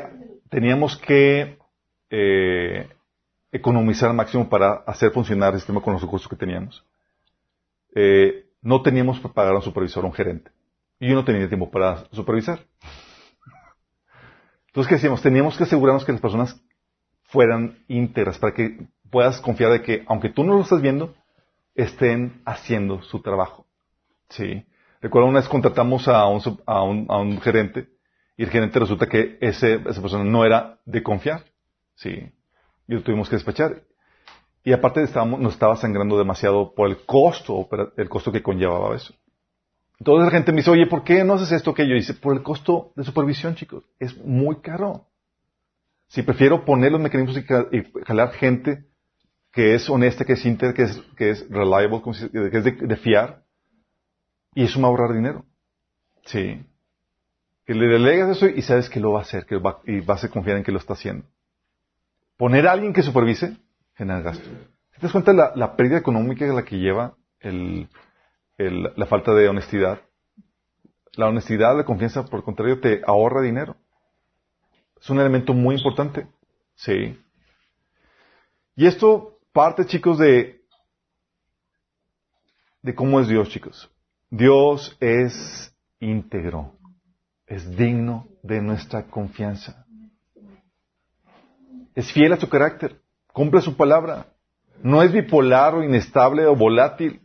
[0.49, 1.57] teníamos que
[2.09, 2.89] eh,
[3.51, 6.85] economizar al máximo para hacer funcionar el sistema con los recursos que teníamos,
[7.95, 10.51] eh, no teníamos para pagar a un supervisor o un gerente.
[11.03, 12.61] Y yo no tenía tiempo para supervisar.
[14.67, 15.21] Entonces, ¿qué decíamos?
[15.21, 16.63] Teníamos que asegurarnos que las personas
[17.23, 21.13] fueran íntegras para que puedas confiar de que, aunque tú no lo estás viendo,
[21.75, 23.65] estén haciendo su trabajo.
[24.29, 24.65] Sí.
[25.01, 27.89] Recuerdo una vez contratamos a un, a un, a un gerente
[28.37, 31.43] y el gerente resulta que ese, esa persona no era de confiar.
[31.95, 32.31] Sí.
[32.87, 33.83] Y lo tuvimos que despachar.
[34.63, 39.13] Y aparte estábamos, nos estaba sangrando demasiado por el costo, el costo que conllevaba eso.
[40.03, 41.95] Entonces la gente me dice, oye, ¿por qué no haces esto que yo?
[41.95, 42.13] hice?
[42.13, 43.85] por el costo de supervisión, chicos.
[43.99, 45.07] Es muy caro.
[46.09, 47.37] Si prefiero poner los mecanismos
[47.71, 48.83] y jalar gente
[49.53, 53.45] que es honesta, que es íntegra, que es, que es reliable, que es de, fiar,
[54.53, 55.45] y eso me va a ahorrar dinero.
[56.25, 56.61] Sí.
[57.65, 60.21] Que le delegas eso y sabes que lo va a hacer, que va, y vas
[60.25, 61.25] a confiar en que lo está haciendo.
[62.35, 63.55] Poner a alguien que supervise
[63.95, 64.49] genera gasto.
[64.49, 67.87] ¿Te das cuenta de la, pérdida económica de la que lleva el,
[68.57, 70.01] la falta de honestidad.
[71.13, 73.75] La honestidad, la confianza, por el contrario, te ahorra dinero.
[74.99, 76.27] Es un elemento muy importante.
[76.75, 77.19] Sí.
[78.75, 80.61] Y esto parte, chicos, de,
[82.81, 83.91] de cómo es Dios, chicos.
[84.29, 86.73] Dios es íntegro.
[87.45, 89.85] Es digno de nuestra confianza.
[91.93, 93.01] Es fiel a su carácter.
[93.31, 94.27] Cumple su palabra.
[94.81, 97.22] No es bipolar o inestable o volátil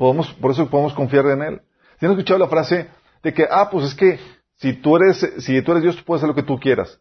[0.00, 1.60] por eso podemos confiar en Él.
[1.98, 2.88] ¿Si han escuchado la frase
[3.22, 4.18] de que, ah, pues es que
[4.56, 6.98] si tú eres, si tú eres Dios, tú puedes hacer lo que tú quieras?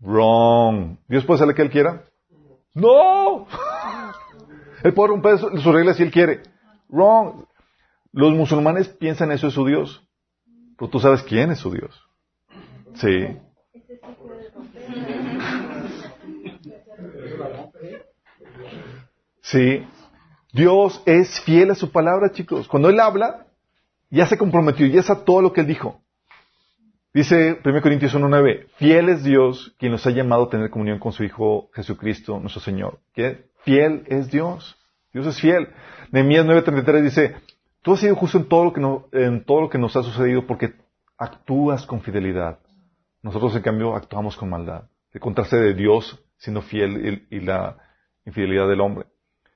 [0.00, 0.96] Wrong.
[1.08, 2.04] ¿Dios puede hacer lo que Él quiera?
[2.72, 3.48] No.
[4.84, 6.42] Él puede romper sus reglas si Él quiere.
[6.88, 7.46] Wrong.
[8.12, 10.06] Los musulmanes piensan eso es su Dios.
[10.78, 12.00] Pero tú sabes quién es su Dios.
[12.94, 13.38] Sí.
[19.42, 19.84] Sí.
[20.52, 22.66] Dios es fiel a su palabra, chicos.
[22.68, 23.46] Cuando Él habla,
[24.10, 26.00] ya se comprometió, ya a todo lo que Él dijo.
[27.12, 31.12] Dice 1 Corintios 1.9, fiel es Dios quien nos ha llamado a tener comunión con
[31.12, 33.00] su Hijo Jesucristo, nuestro Señor.
[33.12, 33.46] ¿Qué?
[33.64, 34.76] Fiel es Dios.
[35.12, 35.68] Dios es fiel.
[36.12, 37.36] Nehemías 9.33 dice,
[37.82, 38.80] tú has sido justo en todo, lo que
[39.24, 40.74] en todo lo que nos ha sucedido porque
[41.18, 42.60] actúas con fidelidad.
[43.22, 44.84] Nosotros, en cambio, actuamos con maldad.
[45.12, 47.76] El contraste de Dios siendo fiel y la
[48.24, 49.06] infidelidad del hombre.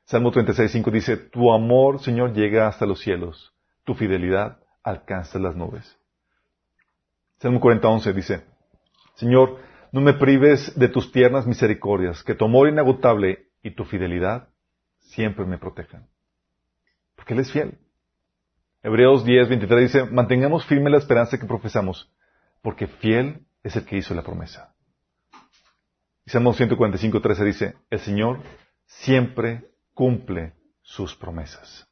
[0.05, 5.99] Salmo 36.5 dice, Tu amor, Señor, llega hasta los cielos, tu fidelidad alcanza las nubes.
[7.39, 8.45] Salmo 40.11 dice,
[9.15, 9.59] Señor,
[9.93, 14.49] no me prives de tus tiernas misericordias, que tu amor inagotable y tu fidelidad
[14.99, 16.09] siempre me protejan.
[17.17, 17.79] Porque Él es fiel.
[18.83, 22.13] Hebreos 10.23 dice, mantengamos firme la esperanza que profesamos,
[22.61, 24.75] porque fiel es el que hizo la promesa.
[26.27, 28.41] Y Salmo 145.13 dice, el Señor
[28.87, 31.89] siempre cumple sus promesas.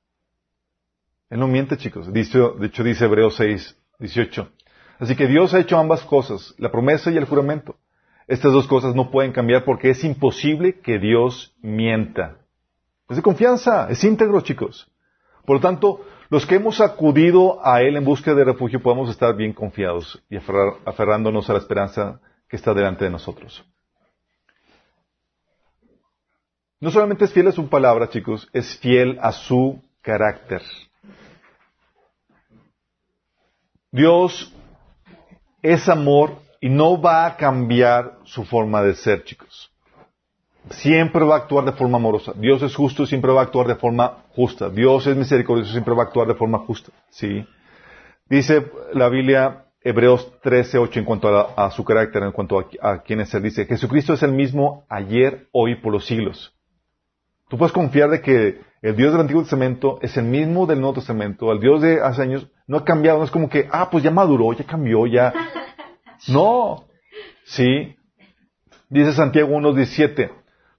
[1.30, 2.12] Él no miente, chicos.
[2.12, 4.50] de hecho, dice Hebreos 6, 18.
[4.98, 7.76] Así que Dios ha hecho ambas cosas, la promesa y el juramento.
[8.28, 12.36] Estas dos cosas no pueden cambiar porque es imposible que Dios mienta.
[13.09, 14.90] Es de confianza, es íntegro, chicos.
[15.44, 19.34] Por lo tanto, los que hemos acudido a Él en búsqueda de refugio podemos estar
[19.34, 23.64] bien confiados y aferrándonos a la esperanza que está delante de nosotros.
[26.83, 30.62] No solamente es fiel a su palabra, chicos, es fiel a su carácter.
[33.93, 34.53] Dios
[35.62, 39.70] es amor y no va a cambiar su forma de ser, chicos.
[40.70, 42.33] Siempre va a actuar de forma amorosa.
[42.35, 44.68] Dios es justo y siempre va a actuar de forma justa.
[44.68, 46.91] Dios es misericordioso y siempre va a actuar de forma justa.
[47.11, 47.47] ¿Sí?
[48.28, 53.03] Dice la Biblia, Hebreos 13, 8, en cuanto a, su carácter, en cuanto a, a
[53.03, 53.45] quién es Él.
[53.45, 56.53] Dice, Jesucristo es el mismo ayer, hoy, por los siglos.
[57.53, 60.94] Tú puedes confiar de que el Dios del Antiguo Testamento es el mismo del Nuevo
[60.94, 64.03] Testamento, el Dios de hace años no ha cambiado, no es como que, ah, pues
[64.03, 65.34] ya maduró, ya cambió, ya.
[66.28, 66.86] No,
[67.44, 67.94] sí.
[68.88, 70.30] Dice Santiago 1.17,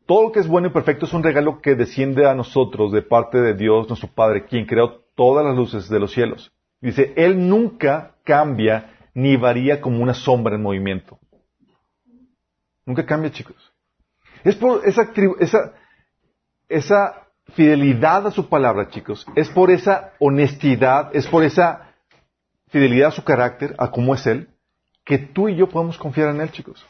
[0.08, 3.04] todo lo que es bueno y perfecto es un regalo que desciende a nosotros de
[3.04, 6.52] parte de Dios, nuestro Padre, quien creó todas las luces de los cielos.
[6.82, 11.20] Dice, Él nunca cambia ni varía como una sombra en movimiento.
[12.84, 13.72] Nunca cambia, chicos.
[14.44, 15.74] Es por esa, esa
[16.74, 21.94] esa fidelidad a su palabra, chicos, es por esa honestidad, es por esa
[22.70, 24.50] fidelidad a su carácter, a cómo es Él,
[25.06, 26.86] que tú y yo podemos confiar en Él, chicos.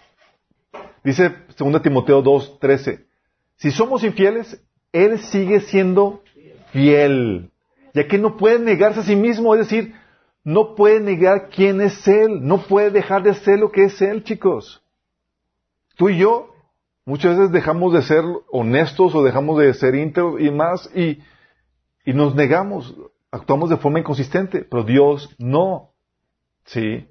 [1.03, 3.05] Dice 2 Timoteo 2, 13,
[3.57, 4.61] si somos infieles,
[4.93, 6.23] Él sigue siendo
[6.71, 7.51] fiel,
[7.93, 9.95] ya que no puede negarse a sí mismo, es decir,
[10.45, 14.23] no puede negar quién es Él, no puede dejar de ser lo que es Él,
[14.23, 14.81] chicos.
[15.95, 16.52] Tú y yo
[17.05, 21.19] Muchas veces dejamos de ser honestos o dejamos de ser íntegros y más y,
[22.05, 22.95] y nos negamos
[23.33, 25.89] actuamos de forma inconsistente, pero Dios no.
[26.65, 27.07] ¿Sí?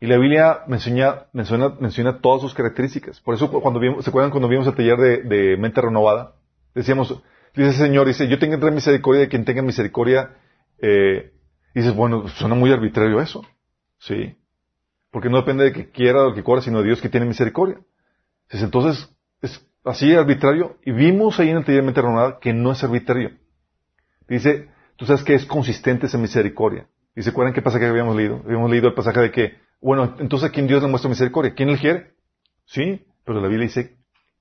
[0.00, 3.20] Y la Biblia menciona, menciona, menciona todas sus características.
[3.20, 6.34] Por eso cuando vimos, ¿se acuerdan cuando vimos el taller de, mente renovada?
[6.74, 7.22] Decíamos,
[7.54, 10.36] dice el Señor, dice, yo tengo misericordia de quien tenga misericordia.
[10.78, 11.32] Eh,
[11.72, 13.46] dices, bueno, suena muy arbitrario eso.
[13.98, 14.36] Sí.
[15.12, 17.78] Porque no depende de que quiera o que corra, sino de Dios que tiene misericordia.
[18.50, 19.08] entonces,
[19.44, 20.76] es así arbitrario.
[20.84, 21.84] Y vimos ahí en el taller
[22.40, 23.32] que no es arbitrario.
[24.28, 26.88] Dice, tú sabes que es consistente esa misericordia.
[27.14, 28.42] ¿Y se acuerdan qué pasaje habíamos leído?
[28.44, 31.54] Habíamos leído el pasaje de que, bueno, entonces a quién Dios le muestra misericordia.
[31.54, 32.14] ¿Quién Él quiere?
[32.64, 33.98] Sí, pero la Biblia dice,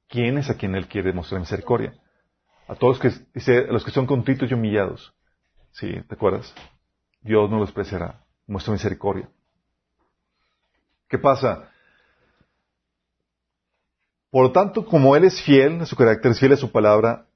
[0.08, 1.94] ¿quién es a quien Él quiere mostrar misericordia?
[2.68, 5.14] A todos los que, dice, a los que son contritos y humillados.
[5.72, 6.54] Sí, ¿te acuerdas?
[7.22, 8.24] Dios no los preciará.
[8.48, 9.30] Muestra misericordia.
[11.10, 11.70] ¿Qué pasa?
[14.34, 17.28] Por lo tanto, como Él es fiel, su carácter es fiel a su palabra,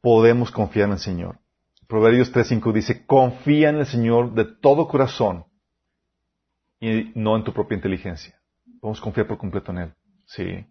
[0.00, 1.38] podemos confiar en el Señor.
[1.86, 5.44] Proverbios 3.5 dice, confía en el Señor de todo corazón
[6.80, 8.40] y no en tu propia inteligencia.
[8.80, 9.94] Podemos confiar por completo en Él.
[10.24, 10.64] Sí.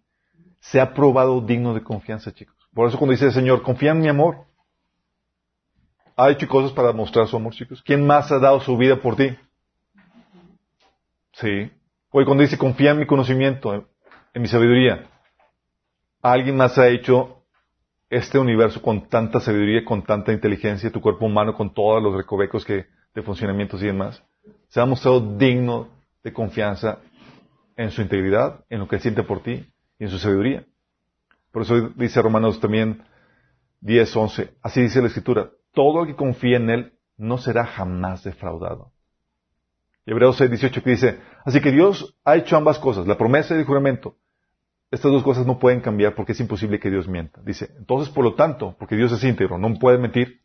[0.58, 2.56] Se ha probado digno de confianza, chicos.
[2.74, 4.38] Por eso cuando dice el Señor, confía en mi amor.
[6.16, 7.80] Ha hecho cosas para mostrar su amor, chicos.
[7.84, 9.38] ¿Quién más ha dado su vida por ti?
[11.34, 11.70] Sí.
[12.10, 13.86] Hoy cuando dice, confía en mi conocimiento,
[14.34, 15.12] en mi sabiduría.
[16.32, 17.44] ¿Alguien más ha hecho
[18.10, 22.64] este universo con tanta sabiduría, con tanta inteligencia, tu cuerpo humano con todos los recovecos
[22.64, 24.24] que, de funcionamientos y demás,
[24.66, 25.86] se ha mostrado digno
[26.24, 26.98] de confianza
[27.76, 30.64] en su integridad, en lo que siente por ti y en su sabiduría.
[31.52, 33.04] Por eso dice Romanos también
[33.82, 38.24] 10, 11, así dice la Escritura, todo el que confía en Él no será jamás
[38.24, 38.90] defraudado.
[40.04, 43.54] Y Hebreos 6, 18 que dice, así que Dios ha hecho ambas cosas, la promesa
[43.54, 44.16] y el juramento,
[44.90, 47.40] estas dos cosas no pueden cambiar porque es imposible que Dios mienta.
[47.42, 50.40] Dice, entonces, por lo tanto, porque Dios es íntegro, no puede mentir,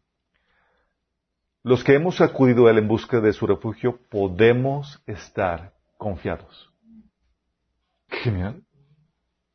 [1.64, 6.74] los que hemos acudido a Él en busca de su refugio podemos estar confiados.
[8.10, 8.64] Genial.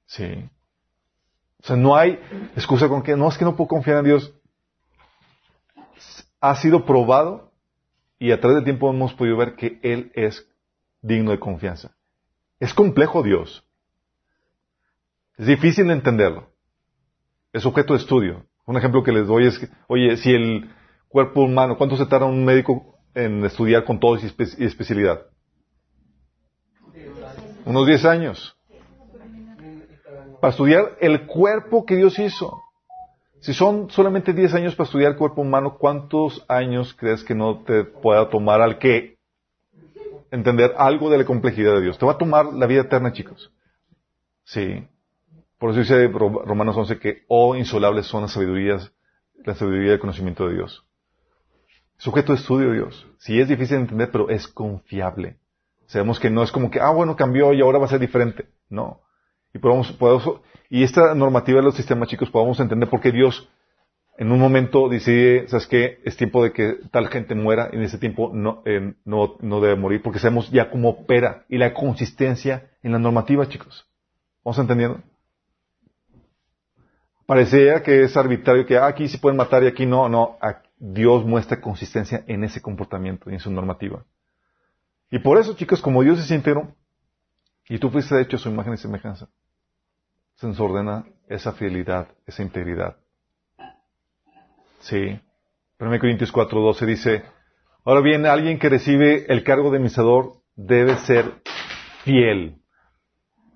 [0.06, 0.48] Sí.
[1.62, 2.20] O sea, no hay
[2.54, 4.32] excusa con que, no es que no puedo confiar en Dios.
[6.40, 7.52] Ha sido probado
[8.20, 10.48] y a través del tiempo hemos podido ver que Él es
[11.02, 11.96] digno de confianza.
[12.60, 13.65] Es complejo Dios.
[15.36, 16.48] Es difícil de entenderlo.
[17.52, 18.46] Es objeto de estudio.
[18.66, 20.70] Un ejemplo que les doy es que, oye, si el
[21.08, 25.26] cuerpo humano, ¿cuánto se tarda un médico en estudiar con todo y, especialidad?
[27.64, 28.56] Unos 10 años.
[30.40, 32.62] Para estudiar el cuerpo que Dios hizo.
[33.40, 37.62] Si son solamente 10 años para estudiar el cuerpo humano, ¿cuántos años crees que no
[37.62, 39.18] te pueda tomar al que
[40.30, 41.98] entender algo de la complejidad de Dios?
[41.98, 43.52] Te va a tomar la vida eterna, chicos.
[44.44, 44.86] Sí.
[45.58, 48.92] Por eso dice Romanos 11 que, oh, insolables son las sabidurías,
[49.44, 50.86] la sabiduría del conocimiento de Dios.
[51.96, 53.06] Sujeto de estudio Dios.
[53.18, 55.38] Sí es difícil de entender, pero es confiable.
[55.86, 58.46] Sabemos que no es como que, ah, bueno, cambió y ahora va a ser diferente.
[58.68, 59.00] No.
[59.54, 63.48] Y podemos, podemos, y esta normativa de los sistemas chicos podemos entender por qué Dios
[64.18, 66.00] en un momento decide, ¿sabes qué?
[66.04, 69.60] Es tiempo de que tal gente muera y en ese tiempo no, eh, no, no
[69.60, 73.86] debe morir porque sabemos ya cómo opera y la consistencia en la normativa, chicos.
[74.44, 75.02] ¿Vamos entendiendo?
[77.26, 80.08] Parecería que es arbitrario, que aquí se pueden matar y aquí no.
[80.08, 80.38] No,
[80.78, 84.04] Dios muestra consistencia en ese comportamiento y en su normativa.
[85.10, 86.74] Y por eso, chicos, como Dios es íntegro,
[87.68, 89.28] y tú fuiste hecho a su imagen y semejanza,
[90.36, 92.96] se nos ordena esa fidelidad, esa integridad.
[94.80, 95.18] Sí.
[95.78, 97.24] 1 Corintios 4.12 dice,
[97.84, 101.42] ahora bien, alguien que recibe el cargo de administrador debe ser
[102.04, 102.62] fiel.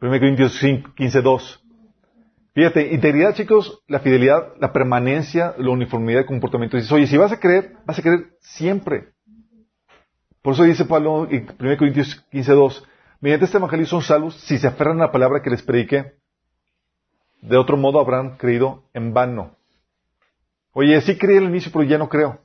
[0.03, 1.60] 1 Corintios 15.2
[2.53, 6.77] Fíjate, integridad, chicos, la fidelidad, la permanencia, la uniformidad de comportamiento.
[6.77, 9.13] Dices, oye, si vas a creer, vas a creer siempre.
[10.43, 12.85] Por eso dice Pablo en 1 Corintios 15.2,
[13.21, 16.15] mediante este evangelio son salvos si se aferran a la palabra que les prediqué.
[17.41, 19.57] De otro modo habrán creído en vano.
[20.73, 22.41] Oye, sí creí al inicio, pero ya no creo.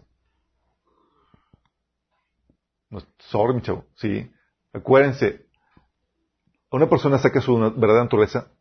[2.89, 3.85] No, sorry, mi chavo.
[3.95, 4.31] Sí.
[4.71, 5.45] Acuérdense,
[6.69, 8.51] una persona saca su verdadera naturaleza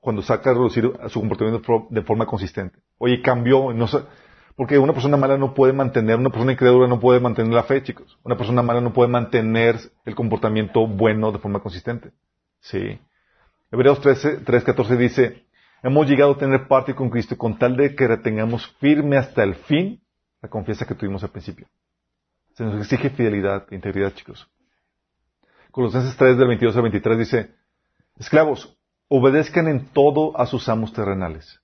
[0.00, 2.78] cuando saca a reducir su comportamiento de forma consistente.
[2.98, 4.00] Oye, cambió, no sé,
[4.56, 7.82] porque una persona mala no puede mantener, una persona incrédula no puede mantener la fe,
[7.82, 8.18] chicos.
[8.24, 12.10] Una persona mala no puede mantener el comportamiento bueno de forma consistente.
[12.60, 12.98] Sí.
[13.70, 15.46] Hebreos 13, 14 dice,
[15.82, 19.54] hemos llegado a tener parte con Cristo con tal de que retengamos firme hasta el
[19.54, 20.02] fin
[20.42, 21.66] la confianza que tuvimos al principio.
[22.54, 24.48] Se nos exige fidelidad, integridad, chicos.
[25.70, 27.54] Colosenses 3 del 22 al 23 dice,
[28.16, 28.77] esclavos,
[29.08, 31.60] obedezcan en todo a sus amos terrenales,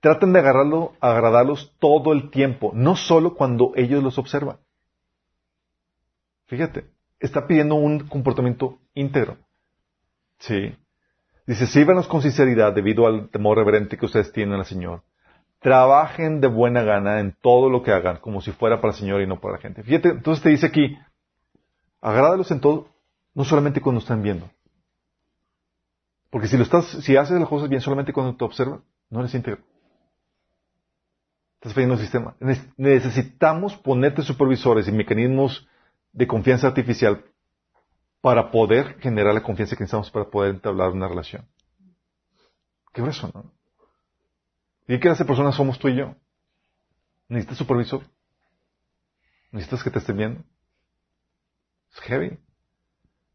[0.00, 4.58] traten de agarrarlo, agradarlos todo el tiempo, no solo cuando ellos los observan.
[6.46, 6.84] Fíjate,
[7.18, 9.38] está pidiendo un comportamiento íntegro.
[10.38, 10.76] Sí.
[11.46, 15.02] Dice, sírvanos con sinceridad debido al temor reverente que ustedes tienen al Señor.
[15.60, 19.22] Trabajen de buena gana en todo lo que hagan, como si fuera para el Señor
[19.22, 19.82] y no para la gente.
[19.82, 20.98] Fíjate, entonces te dice aquí,
[22.02, 22.88] agrádalos en todo,
[23.34, 24.50] no solamente cuando están viendo.
[26.34, 29.32] Porque si lo estás, si haces las cosas bien solamente cuando te observan, no eres
[29.36, 29.62] íntegro.
[31.54, 32.34] Estás fallando el sistema.
[32.76, 35.68] Necesitamos ponerte supervisores y mecanismos
[36.12, 37.24] de confianza artificial
[38.20, 41.46] para poder generar la confianza que necesitamos para poder entablar una relación.
[42.92, 43.52] Qué grueso, ¿no?
[44.88, 46.16] ¿Y qué de personas somos tú y yo?
[47.28, 48.02] ¿Necesitas supervisor?
[49.52, 50.42] ¿Necesitas que te estén viendo?
[51.92, 52.36] Es heavy.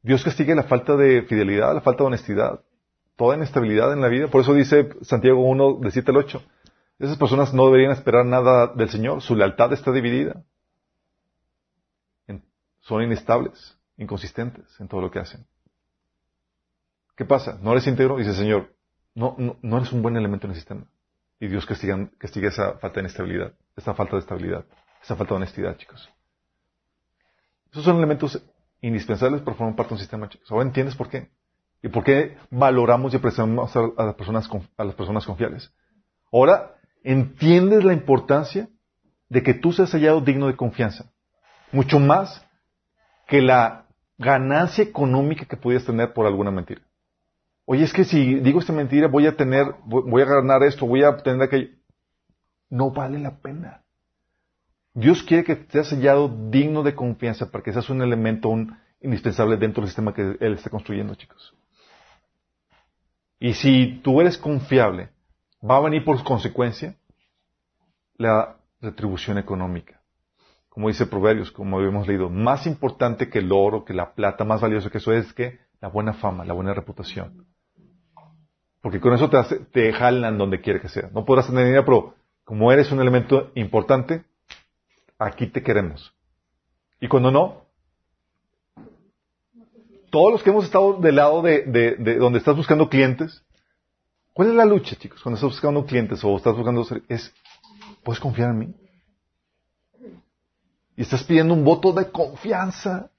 [0.02, 2.62] Dios castiga la falta de fidelidad, la falta de honestidad,
[3.20, 4.30] toda inestabilidad en la vida.
[4.30, 6.42] Por eso dice Santiago 1, de 7 al 8.
[7.00, 9.22] Esas personas no deberían esperar nada del Señor.
[9.22, 10.42] Su lealtad está dividida.
[12.80, 15.46] Son inestables inconsistentes en todo lo que hacen.
[17.18, 17.60] ¿Qué pasa?
[17.62, 18.16] ¿No eres íntegro?
[18.16, 18.74] Dice Señor,
[19.14, 20.86] no, no, eres un buen elemento en el sistema.
[21.42, 24.66] Y Dios castiga, castiga esa falta de inestabilidad, esa falta de estabilidad,
[25.04, 26.10] esa falta de honestidad, chicos.
[27.70, 28.42] Esos son elementos
[28.80, 30.50] indispensables para formar parte de un sistema, chicos.
[30.50, 31.30] Ahora entiendes por qué.
[31.82, 35.74] ¿Y por qué valoramos y apreciamos a las personas, a las personas confiables?
[36.32, 38.68] Ahora entiendes la importancia
[39.30, 41.12] de que tú seas hallado digno de confianza.
[41.72, 42.46] Mucho más
[43.28, 43.86] que la
[44.18, 46.82] ganancia económica que pudieras tener por alguna mentira.
[47.66, 51.04] Oye, es que si digo esta mentira voy a tener, voy a ganar esto, voy
[51.04, 51.70] a obtener aquello.
[52.70, 53.84] No vale la pena.
[54.94, 58.54] Dios quiere que seas sellado digno de confianza para que seas un elemento
[59.00, 61.56] indispensable dentro del sistema que Él está construyendo, chicos.
[63.40, 65.10] Y si tú eres confiable,
[65.64, 66.96] va a venir por consecuencia
[68.18, 70.00] la retribución económica
[70.80, 74.62] como dice Proverbios, como habíamos leído, más importante que el oro, que la plata, más
[74.62, 77.46] valioso que eso es que la buena fama, la buena reputación.
[78.82, 81.10] Porque con eso te, te jalan donde quiera que sea.
[81.14, 82.16] No podrás tener idea, pero
[82.46, 84.24] como eres un elemento importante,
[85.18, 86.14] aquí te queremos.
[87.02, 87.66] Y cuando no,
[90.10, 93.44] todos los que hemos estado del lado de, de, donde estás buscando clientes,
[94.34, 95.22] ¿cuál es la lucha, chicos?
[95.22, 96.86] Cuando estás buscando clientes o estás buscando...
[97.08, 97.34] Es,
[98.04, 98.76] ¿puedes confiar en mí?
[100.96, 103.10] Y estás pidiendo un voto de confianza.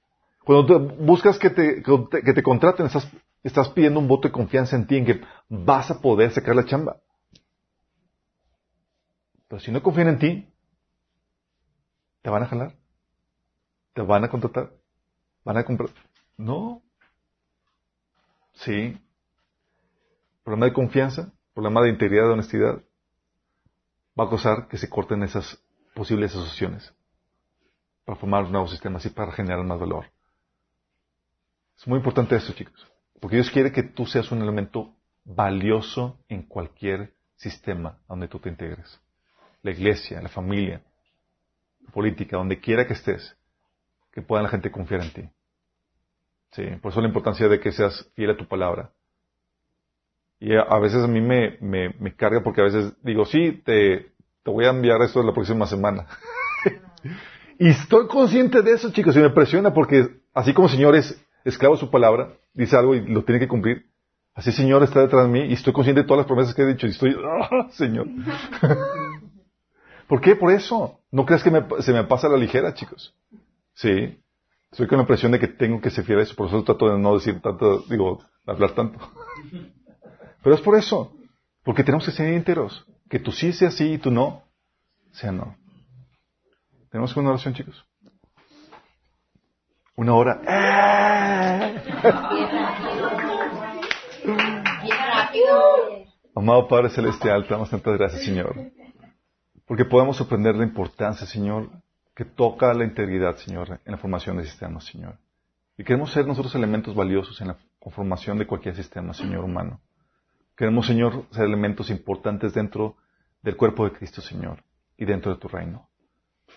[0.43, 3.07] Cuando buscas que te, que te contraten, estás,
[3.43, 6.65] estás pidiendo un voto de confianza en ti, en que vas a poder sacar la
[6.65, 6.97] chamba.
[9.47, 10.53] Pero si no confían en ti,
[12.21, 12.75] ¿te van a jalar?
[13.93, 14.71] ¿Te van a contratar?
[15.43, 15.89] ¿Van a comprar?
[16.41, 16.81] No.
[18.53, 18.99] Sí.
[20.43, 22.81] Problema de confianza, problema de integridad, de honestidad,
[24.19, 25.63] va a causar que se corten esas
[25.93, 26.93] posibles asociaciones
[28.05, 30.05] para formar nuevos sistemas y para generar más valor.
[31.77, 32.87] Es muy importante esto, chicos,
[33.19, 38.49] porque Dios quiere que tú seas un elemento valioso en cualquier sistema donde tú te
[38.49, 38.99] integres.
[39.61, 40.81] La iglesia, la familia,
[41.81, 43.37] la política, donde quiera que estés,
[44.11, 45.29] que pueda la gente confiar en ti.
[46.51, 48.91] Sí, por eso la importancia de que seas fiel a tu palabra.
[50.39, 54.11] Y a, veces a mí me, me, carga porque a veces digo, sí, te,
[54.43, 56.07] te voy a enviar esto la próxima semana.
[57.59, 61.23] Y estoy consciente de eso, chicos, y me impresiona porque así como el Señor es
[61.45, 63.85] esclavo de su palabra, dice algo y lo tiene que cumplir,
[64.33, 66.63] así el Señor está detrás de mí y estoy consciente de todas las promesas que
[66.63, 68.07] he dicho y estoy, ¡ah, Señor!
[70.07, 70.35] ¿Por qué?
[70.35, 71.01] Por eso.
[71.11, 73.13] No creas que se me pasa la ligera, chicos.
[73.75, 74.19] Sí.
[74.71, 76.89] Estoy con la impresión de que tengo que ser fiel a eso, por eso trato
[76.89, 78.99] de no decir tanto, digo, hablar tanto.
[80.43, 81.13] Pero es por eso.
[81.63, 82.85] Porque tenemos que ser íntegros.
[83.09, 84.43] Que tú sí sea sí y tú no,
[85.11, 85.55] sea no.
[86.89, 87.85] ¿Tenemos una oración, chicos?
[89.95, 90.41] Una hora.
[96.33, 98.55] Amado Padre Celestial, te damos tantas gracias, Señor.
[99.67, 101.69] Porque podemos aprender la importancia, Señor,
[102.21, 105.17] que toca la integridad, Señor, en la formación de sistemas, Señor.
[105.75, 109.81] Y queremos ser nosotros elementos valiosos en la conformación de cualquier sistema, Señor humano.
[110.55, 112.95] Queremos, Señor, ser elementos importantes dentro
[113.41, 114.63] del cuerpo de Cristo, Señor,
[114.97, 115.89] y dentro de tu reino.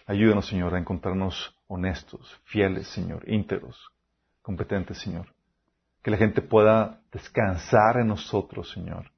[0.04, 3.90] Ayúdanos, Señor, a encontrarnos honestos, fieles, Señor, íntegros,
[4.42, 5.28] competentes, Señor.
[6.02, 9.10] Que la gente pueda descansar en nosotros, Señor.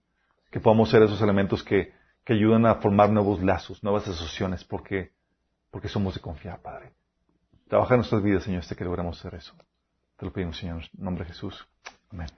[0.52, 1.92] Que podamos ser esos elementos que,
[2.24, 5.15] que ayudan a formar nuevos lazos, nuevas asociaciones, porque,
[5.76, 6.94] porque somos de confiar, Padre.
[7.68, 9.54] Trabaja en nuestras vidas, Señor, hasta que logramos hacer eso.
[10.16, 11.68] Te lo pedimos, Señor, en nombre de Jesús.
[12.10, 12.28] Amén.